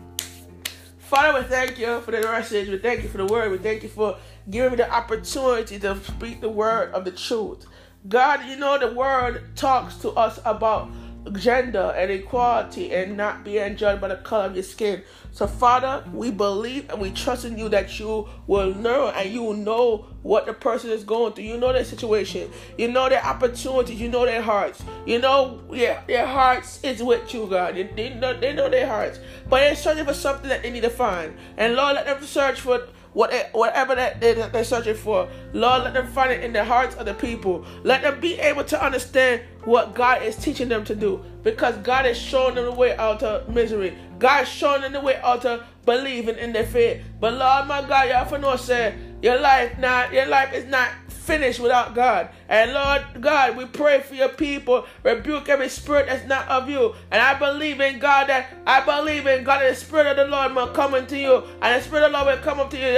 Father, 1.11 1.41
we 1.41 1.45
thank 1.45 1.77
you 1.77 1.99
for 1.99 2.11
the 2.11 2.21
message. 2.21 2.69
We 2.69 2.77
thank 2.77 3.03
you 3.03 3.09
for 3.09 3.17
the 3.17 3.25
word. 3.25 3.51
We 3.51 3.57
thank 3.57 3.83
you 3.83 3.89
for 3.89 4.17
giving 4.49 4.71
me 4.71 4.77
the 4.77 4.89
opportunity 4.89 5.77
to 5.77 5.99
speak 5.99 6.39
the 6.39 6.47
word 6.47 6.93
of 6.93 7.03
the 7.03 7.11
truth. 7.11 7.65
God, 8.07 8.45
you 8.45 8.55
know 8.55 8.79
the 8.79 8.95
word 8.95 9.53
talks 9.57 9.97
to 9.97 10.11
us 10.11 10.39
about 10.45 10.89
gender 11.33 11.93
and 11.95 12.11
equality 12.11 12.91
and 12.91 13.15
not 13.15 13.43
being 13.43 13.75
judged 13.75 14.01
by 14.01 14.07
the 14.07 14.15
color 14.17 14.45
of 14.45 14.55
your 14.55 14.63
skin. 14.63 15.03
So, 15.31 15.47
Father, 15.47 16.03
we 16.11 16.31
believe 16.31 16.89
and 16.89 16.99
we 16.99 17.11
trust 17.11 17.45
in 17.45 17.57
you 17.57 17.69
that 17.69 17.99
you 17.99 18.27
will 18.47 18.73
know 18.75 19.09
and 19.09 19.31
you 19.31 19.43
will 19.43 19.53
know 19.53 20.07
what 20.23 20.45
the 20.45 20.53
person 20.53 20.89
is 20.89 21.03
going 21.03 21.33
through. 21.33 21.45
You 21.45 21.57
know 21.57 21.71
their 21.71 21.85
situation. 21.85 22.51
You 22.77 22.89
know 22.89 23.07
their 23.07 23.23
opportunities. 23.23 23.99
You 23.99 24.09
know 24.09 24.25
their 24.25 24.41
hearts. 24.41 24.83
You 25.05 25.19
know 25.19 25.61
yeah, 25.71 26.03
their 26.07 26.25
hearts 26.25 26.83
is 26.83 27.01
with 27.01 27.33
you, 27.33 27.47
God. 27.47 27.75
They, 27.75 28.09
know, 28.09 28.37
they 28.37 28.53
know 28.53 28.69
their 28.69 28.87
hearts. 28.87 29.19
But 29.49 29.61
they're 29.61 29.75
searching 29.75 30.05
for 30.05 30.13
something 30.13 30.49
that 30.49 30.63
they 30.63 30.71
need 30.71 30.83
to 30.83 30.89
find. 30.89 31.35
And 31.57 31.75
Lord, 31.75 31.95
let 31.95 32.05
them 32.05 32.23
search 32.23 32.61
for 32.61 32.87
whatever 33.13 33.95
that 33.95 34.21
they're 34.21 34.63
searching 34.63 34.95
for, 34.95 35.27
Lord, 35.53 35.83
let 35.83 35.93
them 35.93 36.07
find 36.07 36.31
it 36.31 36.43
in 36.43 36.53
the 36.53 36.63
hearts 36.63 36.95
of 36.95 37.05
the 37.05 37.13
people. 37.13 37.65
Let 37.83 38.03
them 38.03 38.19
be 38.19 38.39
able 38.39 38.63
to 38.65 38.83
understand 38.83 39.41
what 39.65 39.93
God 39.93 40.23
is 40.23 40.35
teaching 40.35 40.69
them 40.69 40.83
to 40.85 40.95
do 40.95 41.23
because 41.43 41.77
God 41.77 42.05
is 42.05 42.17
showing 42.17 42.55
them 42.55 42.65
the 42.65 42.71
way 42.71 42.95
out 42.95 43.21
of 43.21 43.49
misery. 43.53 43.97
God 44.17 44.43
is 44.43 44.49
showing 44.49 44.81
them 44.81 44.93
the 44.93 45.01
way 45.01 45.17
out 45.17 45.45
of 45.45 45.63
believing 45.85 46.37
in 46.37 46.53
their 46.53 46.65
faith. 46.65 47.03
But 47.19 47.33
Lord, 47.33 47.67
my 47.67 47.81
God, 47.81 48.09
have 48.09 48.29
to 48.29 48.37
know, 48.37 48.55
say, 48.55 48.95
your 49.21 49.39
life 49.39 49.77
not, 49.77 50.13
your 50.13 50.27
life 50.27 50.53
is 50.53 50.65
not 50.65 50.89
finished 51.21 51.59
without 51.59 51.93
God. 51.93 52.29
And 52.49 52.73
Lord 52.73 53.05
God, 53.21 53.55
we 53.55 53.65
pray 53.65 54.01
for 54.01 54.15
your 54.15 54.29
people. 54.29 54.85
Rebuke 55.03 55.49
every 55.49 55.69
spirit 55.69 56.07
that's 56.07 56.27
not 56.27 56.47
of 56.49 56.69
you. 56.69 56.95
And 57.11 57.21
I 57.21 57.37
believe 57.37 57.79
in 57.79 57.99
God 57.99 58.27
that 58.29 58.47
I 58.65 58.83
believe 58.83 59.27
in 59.27 59.43
God 59.43 59.61
that 59.61 59.69
the 59.69 59.75
Spirit 59.75 60.07
of 60.07 60.17
the 60.17 60.25
Lord 60.25 60.55
will 60.55 60.67
come 60.67 60.95
into 60.95 61.17
you. 61.17 61.43
And 61.61 61.79
the 61.79 61.85
Spirit 61.85 62.05
of 62.05 62.11
the 62.11 62.17
Lord 62.17 62.35
will 62.35 62.43
come 62.43 62.59
up 62.59 62.69
to 62.71 62.77
you. 62.77 62.97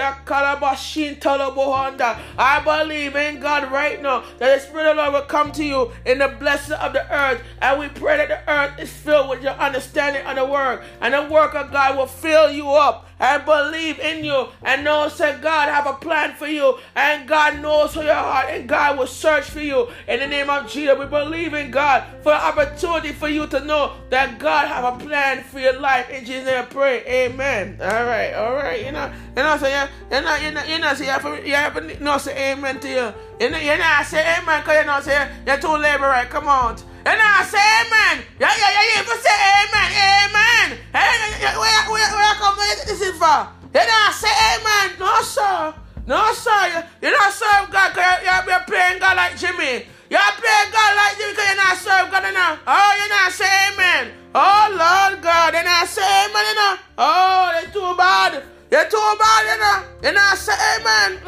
I 2.37 2.61
believe 2.63 3.15
in 3.15 3.39
God 3.39 3.71
right 3.71 4.01
now 4.01 4.23
that 4.39 4.55
the 4.55 4.59
Spirit 4.59 4.91
of 4.91 4.95
the 4.95 5.01
Lord 5.01 5.13
will 5.13 5.21
come 5.21 5.51
to 5.53 5.63
you 5.63 5.91
in 6.05 6.19
the 6.19 6.29
blessing 6.29 6.75
of 6.75 6.93
the 6.93 7.11
earth. 7.13 7.41
And 7.61 7.79
we 7.79 7.89
pray 7.89 8.17
that 8.17 8.29
the 8.29 8.51
earth 8.51 8.79
is 8.79 8.91
filled 8.91 9.29
with 9.29 9.43
your 9.43 9.53
understanding 9.53 10.25
of 10.25 10.35
the 10.35 10.45
word. 10.45 10.83
And 11.01 11.13
the 11.13 11.23
work 11.31 11.55
of 11.55 11.71
God 11.71 11.97
will 11.97 12.07
fill 12.07 12.51
you 12.51 12.69
up 12.69 13.07
and 13.23 13.45
believe 13.45 13.99
in 13.99 14.25
you. 14.25 14.47
And 14.63 14.83
know 14.83 15.07
that 15.07 15.41
God 15.41 15.69
have 15.69 15.87
a 15.87 15.93
plan 15.93 16.35
for 16.35 16.47
you. 16.47 16.77
And 16.93 17.25
God 17.25 17.61
knows 17.61 17.95
your 17.95 18.13
heart 18.13 18.47
and 18.49 18.67
God 18.67 18.99
will 18.99 19.07
search 19.07 19.45
for 19.45 19.61
you. 19.61 19.87
In 20.09 20.19
the 20.19 20.27
name 20.27 20.49
of 20.49 20.69
Jesus 20.69 20.99
we 20.99 21.05
believe 21.05 21.53
in 21.53 21.71
God 21.71 22.03
for 22.21 22.33
opportunity 22.33 23.13
for 23.13 23.29
you 23.29 23.47
to 23.47 23.63
know 23.63 23.93
that 24.09 24.39
God 24.39 24.67
have 24.67 24.83
a 24.83 25.03
plan 25.03 25.41
for 25.43 25.59
your 25.59 25.79
life. 25.79 26.09
In 26.09 26.25
Jesus 26.25 26.45
name 26.45 26.63
I 26.63 26.65
pray. 26.65 27.05
Amen. 27.05 27.77
All 27.81 27.87
right. 27.87 28.33
All 28.33 28.55
right. 28.55 28.85
You 28.85 28.91
know 28.91 29.11
you 29.37 29.43
know 29.43 29.57
so 29.57 29.67
yeah. 29.67 29.87
You 30.11 30.21
know 30.21 30.35
you 30.35 30.51
know 30.51 30.63
you 30.65 30.79
know 30.79 30.93
so 30.93 31.03
you 31.03 31.09
have 31.09 31.47
you 31.47 31.53
have 31.55 31.73
to 31.75 32.03
say 32.19 32.51
amen 32.51 32.81
to 32.81 32.89
you. 32.89 33.13
You 33.39 33.51
know 33.51 33.57
you 33.57 33.77
know 33.77 33.83
I 33.85 34.03
say 34.03 34.19
amen 34.19 34.61
because 34.61 34.79
you 34.81 34.85
know 34.85 34.99
say 34.99 35.31
you're 35.47 35.59
too 35.59 35.77
labor 35.77 36.07
right? 36.07 36.29
Come 36.29 36.49
on 36.49 36.75
and 37.03 37.19
I 37.19 37.43
say 37.43 37.59
amen. 37.59 38.23
Yeah, 38.39 38.47
yeah, 38.47 38.71
yeah, 38.71 38.85
yeah. 38.95 39.01
If 39.03 39.11
say 39.19 39.37
amen, 39.59 39.89
amen. 39.91 40.67
Hey, 40.95 41.57
where, 41.59 41.83
where, 41.91 42.09
where 42.15 42.35
come 42.39 42.55
this 42.87 43.01
is 43.01 43.17
for? 43.19 43.47
And 43.75 43.89
I 43.89 44.11
say 44.13 44.31
amen. 44.31 44.99
No, 44.99 45.11
sir. 45.21 45.73
No, 46.05 46.33
sir. 46.33 46.63
You, 46.71 47.07
you 47.07 47.11
not 47.11 47.33
serve 47.33 47.71
God 47.71 47.91
because 47.91 48.23
you're, 48.23 48.43
you're 48.47 48.65
playing 48.67 48.99
God 48.99 49.17
like 49.17 49.35
Jimmy. 49.35 49.87
You're 50.11 50.35
playing 50.39 50.71
God 50.71 50.91
like 50.95 51.17
Jimmy 51.17 51.31
because 51.31 51.47
you're 51.47 51.63
not 51.63 51.77
serve 51.77 52.07
God 52.11 52.23
enough. 52.27 52.59
Oh, 52.67 52.91
you're 52.99 53.09
not 53.09 53.31
say 53.31 53.51
amen. 53.73 54.11
Oh, 54.35 54.67
Lord 54.71 55.23
God. 55.23 55.55
And 55.55 55.67
I 55.67 55.85
say 55.85 56.03
amen, 56.03 56.45
you 56.45 56.55
know. 56.55 56.75
Oh, 56.97 57.51
they're 57.55 57.71
too 57.71 57.95
bad. 57.97 58.43
You're 58.71 58.89
too 58.89 59.15
bad, 59.19 59.41
you 59.47 59.57
know. 59.59 60.09
And 60.09 60.17
I 60.19 60.35
say 60.35 60.53
amen. 60.79 61.22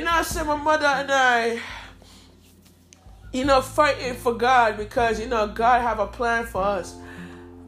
You 0.00 0.08
I 0.08 0.22
said, 0.22 0.44
my 0.44 0.56
mother 0.56 0.86
and 0.86 1.08
I, 1.08 1.60
you 3.32 3.44
know, 3.44 3.60
fighting 3.60 4.14
for 4.14 4.34
God 4.34 4.76
because, 4.76 5.20
you 5.20 5.26
know, 5.26 5.46
God 5.46 5.82
have 5.82 6.00
a 6.00 6.08
plan 6.08 6.46
for 6.46 6.62
us. 6.62 6.96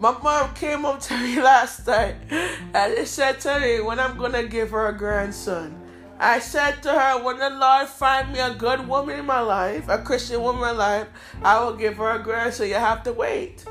My 0.01 0.11
mom 0.11 0.53
came 0.55 0.85
up 0.85 0.99
to 1.03 1.17
me 1.19 1.41
last 1.41 1.87
night 1.87 2.17
and 2.75 2.99
she 2.99 3.05
said 3.05 3.39
to 3.43 3.61
me 3.61 3.81
when 3.81 4.01
I'm 4.01 4.19
going 4.19 4.33
to 4.33 4.43
give 4.49 4.71
her 4.71 4.89
a 4.89 4.93
grandson. 4.93 5.81
I 6.19 6.41
said 6.41 6.83
to 6.83 6.91
her, 6.91 7.23
when 7.23 7.39
the 7.39 7.51
Lord 7.51 7.87
find 7.87 8.33
me 8.33 8.41
a 8.41 8.55
good 8.55 8.89
woman 8.89 9.21
in 9.21 9.25
my 9.25 9.41
life, 9.41 9.89
a 9.89 9.99
Christian 9.99 10.43
woman 10.43 10.69
in 10.69 10.77
my 10.77 10.85
life, 10.85 11.09
I 11.45 11.63
will 11.63 11.77
give 11.77 11.97
her 11.99 12.11
a 12.11 12.19
grandson. 12.19 12.67
You 12.67 12.75
have 12.75 13.05
to 13.05 13.13
wait. 13.13 13.65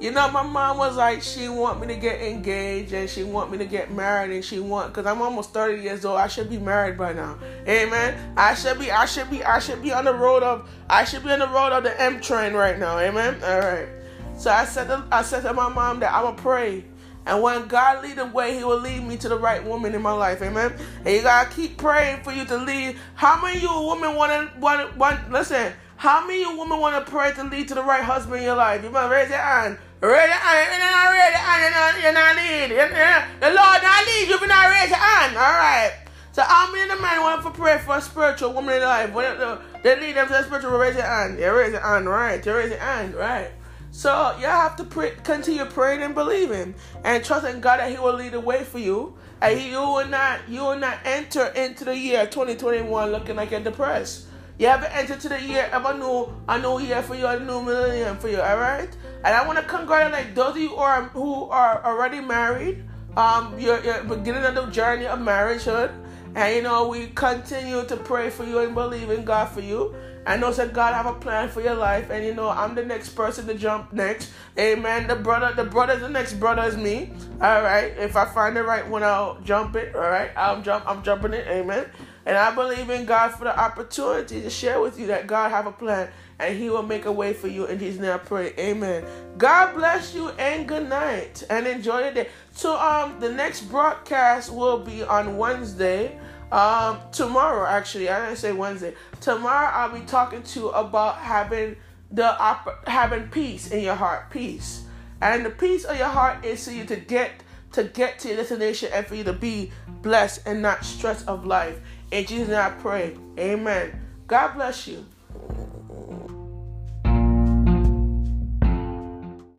You 0.00 0.12
know, 0.12 0.30
my 0.30 0.42
mom 0.42 0.78
was 0.78 0.96
like, 0.96 1.22
she 1.22 1.48
want 1.48 1.80
me 1.80 1.88
to 1.88 1.96
get 1.96 2.20
engaged 2.20 2.92
and 2.92 3.10
she 3.10 3.24
want 3.24 3.50
me 3.50 3.58
to 3.58 3.64
get 3.64 3.92
married 3.92 4.30
and 4.30 4.44
she 4.44 4.60
want, 4.60 4.92
cause 4.92 5.06
I'm 5.06 5.20
almost 5.20 5.52
30 5.52 5.82
years 5.82 6.04
old. 6.04 6.18
I 6.18 6.28
should 6.28 6.48
be 6.48 6.58
married 6.58 6.96
by 6.96 7.12
now. 7.12 7.36
Amen. 7.66 8.34
I 8.36 8.54
should 8.54 8.78
be, 8.78 8.92
I 8.92 9.06
should 9.06 9.28
be, 9.28 9.42
I 9.42 9.58
should 9.58 9.82
be 9.82 9.92
on 9.92 10.04
the 10.04 10.14
road 10.14 10.44
of, 10.44 10.70
I 10.88 11.04
should 11.04 11.24
be 11.24 11.30
on 11.30 11.40
the 11.40 11.48
road 11.48 11.72
of 11.72 11.82
the 11.82 12.00
M 12.00 12.20
train 12.20 12.52
right 12.52 12.78
now. 12.78 12.98
Amen. 12.98 13.42
All 13.42 13.58
right. 13.58 13.88
So 14.36 14.50
I 14.52 14.64
said, 14.64 14.86
to, 14.86 15.04
I 15.10 15.22
said 15.22 15.42
to 15.42 15.52
my 15.52 15.68
mom 15.68 15.98
that 16.00 16.12
I 16.12 16.22
will 16.22 16.34
pray. 16.34 16.84
And 17.26 17.42
when 17.42 17.66
God 17.66 18.02
lead 18.02 18.16
the 18.16 18.26
way, 18.26 18.56
He 18.56 18.64
will 18.64 18.80
lead 18.80 19.02
me 19.02 19.16
to 19.18 19.28
the 19.28 19.36
right 19.36 19.62
woman 19.62 19.94
in 19.94 20.00
my 20.00 20.12
life. 20.12 20.40
Amen. 20.40 20.74
And 21.04 21.14
you 21.14 21.22
gotta 21.22 21.50
keep 21.50 21.76
praying 21.76 22.22
for 22.22 22.32
you 22.32 22.44
to 22.46 22.56
lead. 22.56 22.96
How 23.14 23.42
many 23.42 23.60
you 23.60 23.68
women 23.68 24.14
want 24.14 24.32
to 24.32 24.58
want 24.60 24.96
want? 24.96 25.30
Listen. 25.30 25.72
How 25.98 26.24
many 26.24 26.42
you 26.42 26.56
women 26.56 26.78
want 26.78 27.04
to 27.04 27.10
pray 27.10 27.32
to 27.32 27.42
lead 27.42 27.66
to 27.68 27.74
the 27.74 27.82
right 27.82 28.04
husband 28.04 28.36
in 28.36 28.44
your 28.44 28.54
life? 28.54 28.84
You 28.84 28.90
must 28.90 29.10
raise 29.10 29.30
your 29.30 29.38
hand. 29.38 29.78
Raise 30.00 30.28
your 30.28 30.38
hand. 30.38 30.68
You're 30.70 30.78
not 30.78 31.10
raise 31.10 31.32
your 31.34 31.42
hand. 31.42 31.62
You're 31.62 31.74
not, 31.74 32.02
you're 32.02 32.12
not 32.12 32.36
lead. 32.36 32.70
You're, 32.70 32.92
you're, 32.94 33.24
the 33.40 33.50
Lord 33.56 33.82
not 33.82 34.06
lead 34.06 34.28
you 34.28 34.34
if 34.34 34.40
you 34.40 34.46
not 34.46 34.70
raise 34.70 34.90
your 34.90 34.98
hand. 34.98 35.36
All 35.36 35.42
right. 35.42 35.92
So 36.30 36.42
how 36.42 36.70
many 36.70 36.88
of 36.88 36.96
the 36.96 37.02
men 37.02 37.20
want 37.20 37.42
to 37.42 37.50
pray 37.50 37.78
for 37.78 37.96
a 37.96 38.00
spiritual 38.00 38.52
woman 38.52 38.76
in 38.76 38.82
life? 38.82 39.12
When 39.12 39.58
they 39.82 39.98
lead 39.98 40.14
them 40.14 40.28
to 40.28 40.32
the 40.34 40.44
spiritual, 40.44 40.70
raise 40.78 40.94
your 40.94 41.04
hand. 41.04 41.36
You 41.40 41.52
raise 41.52 41.72
your 41.72 41.80
hand, 41.80 42.08
right? 42.08 42.44
You 42.46 42.54
raise 42.54 42.70
your 42.70 42.78
hand, 42.78 43.16
right? 43.16 43.50
So 43.90 44.36
you 44.38 44.46
have 44.46 44.76
to 44.76 44.84
pray, 44.84 45.14
continue 45.24 45.64
praying 45.64 46.02
and 46.02 46.14
believing 46.14 46.76
and 47.02 47.24
trusting 47.24 47.60
God 47.60 47.80
that 47.80 47.90
He 47.90 47.98
will 47.98 48.14
lead 48.14 48.32
the 48.32 48.40
way 48.40 48.62
for 48.62 48.78
you, 48.78 49.16
and 49.42 49.60
you 49.60 49.78
will 49.78 50.06
not 50.06 50.48
you 50.48 50.60
will 50.60 50.78
not 50.78 50.98
enter 51.04 51.46
into 51.46 51.84
the 51.84 51.96
year 51.96 52.24
2021 52.26 53.10
looking 53.10 53.34
like 53.34 53.50
you're 53.50 53.58
depressed. 53.58 54.27
You 54.58 54.66
haven't 54.66 54.90
entered 54.92 55.20
to 55.20 55.28
the 55.28 55.40
year 55.40 55.70
of 55.72 55.84
a 55.84 55.96
new 55.96 56.34
a 56.48 56.58
new 56.58 56.80
year 56.80 57.00
for 57.00 57.14
you, 57.14 57.26
a 57.26 57.38
new 57.38 57.62
millennium 57.62 58.18
for 58.18 58.28
you. 58.28 58.40
All 58.40 58.56
right, 58.56 58.88
and 59.24 59.34
I 59.34 59.46
want 59.46 59.58
to 59.58 59.64
congratulate 59.64 60.34
those 60.34 60.50
of 60.50 60.56
you 60.58 60.70
who 60.70 60.76
are 60.76 61.02
who 61.14 61.44
are 61.44 61.84
already 61.84 62.20
married. 62.20 62.82
Um, 63.16 63.56
you're, 63.58 63.82
you're 63.84 64.02
beginning 64.02 64.44
of 64.44 64.54
the 64.56 64.66
journey 64.66 65.06
of 65.06 65.20
marriagehood, 65.20 65.92
and 66.34 66.56
you 66.56 66.62
know 66.62 66.88
we 66.88 67.06
continue 67.14 67.84
to 67.84 67.96
pray 67.96 68.30
for 68.30 68.44
you 68.44 68.58
and 68.58 68.74
believe 68.74 69.10
in 69.10 69.24
God 69.24 69.46
for 69.46 69.60
you. 69.60 69.94
I 70.26 70.36
know 70.36 70.52
that 70.52 70.74
God 70.74 70.92
have 70.92 71.06
a 71.06 71.14
plan 71.14 71.48
for 71.48 71.62
your 71.62 71.74
life, 71.74 72.10
and 72.10 72.26
you 72.26 72.34
know 72.34 72.48
I'm 72.48 72.74
the 72.74 72.84
next 72.84 73.10
person 73.10 73.46
to 73.46 73.54
jump 73.54 73.92
next. 73.92 74.32
Amen. 74.58 75.06
The 75.06 75.14
brother, 75.14 75.54
the 75.54 75.70
brother, 75.70 75.96
the 75.98 76.08
next 76.08 76.34
brother 76.34 76.64
is 76.64 76.76
me. 76.76 77.12
All 77.40 77.62
right. 77.62 77.96
If 77.96 78.16
I 78.16 78.26
find 78.26 78.56
the 78.56 78.64
right 78.64 78.86
one, 78.86 79.04
I'll 79.04 79.40
jump 79.40 79.76
it. 79.76 79.94
All 79.94 80.02
right. 80.02 80.30
I'll 80.36 80.60
jump. 80.60 80.84
I'm 80.86 81.02
jumping 81.04 81.32
it. 81.32 81.46
Amen. 81.46 81.86
And 82.28 82.36
I 82.36 82.54
believe 82.54 82.90
in 82.90 83.06
God 83.06 83.30
for 83.30 83.44
the 83.44 83.58
opportunity 83.58 84.42
to 84.42 84.50
share 84.50 84.82
with 84.82 85.00
you 85.00 85.06
that 85.06 85.26
God 85.26 85.50
have 85.50 85.66
a 85.66 85.72
plan 85.72 86.10
and 86.38 86.58
He 86.58 86.68
will 86.68 86.82
make 86.82 87.06
a 87.06 87.12
way 87.12 87.32
for 87.32 87.48
you. 87.48 87.66
Jesus' 87.68 87.98
name 87.98 88.12
I 88.12 88.18
pray. 88.18 88.52
Amen. 88.58 89.02
God 89.38 89.74
bless 89.74 90.14
you 90.14 90.28
and 90.32 90.68
good 90.68 90.90
night 90.90 91.42
and 91.48 91.66
enjoy 91.66 92.02
the 92.02 92.10
day. 92.12 92.28
So 92.52 92.78
um 92.78 93.18
the 93.18 93.32
next 93.32 93.62
broadcast 93.62 94.52
will 94.52 94.78
be 94.78 95.02
on 95.02 95.38
Wednesday. 95.38 96.18
Um, 96.52 96.98
tomorrow, 97.12 97.66
actually, 97.66 98.10
I 98.10 98.26
didn't 98.26 98.38
say 98.38 98.52
Wednesday. 98.52 98.94
Tomorrow, 99.20 99.70
I'll 99.72 99.92
be 99.92 100.00
talking 100.00 100.42
to 100.42 100.60
you 100.60 100.68
about 100.70 101.16
having 101.16 101.76
the 102.10 102.38
op- 102.38 102.86
having 102.86 103.28
peace 103.28 103.70
in 103.70 103.82
your 103.82 103.94
heart, 103.94 104.30
peace, 104.30 104.84
and 105.22 105.46
the 105.46 105.50
peace 105.50 105.84
of 105.84 105.96
your 105.96 106.08
heart 106.08 106.44
is 106.44 106.62
for 106.64 106.72
you 106.72 106.84
to 106.84 106.96
get 106.96 107.30
to 107.72 107.84
get 107.84 108.18
to 108.20 108.28
your 108.28 108.38
destination 108.38 108.90
and 108.92 109.06
for 109.06 109.14
you 109.14 109.24
to 109.24 109.32
be 109.32 109.70
blessed 110.02 110.42
and 110.46 110.62
not 110.62 110.84
stress 110.84 111.22
of 111.24 111.44
life. 111.44 111.80
In 112.10 112.24
Jesus' 112.24 112.48
name, 112.48 112.58
I 112.58 112.70
pray. 112.70 113.16
Amen. 113.38 114.00
God 114.26 114.54
bless 114.54 114.86
you. 114.86 115.04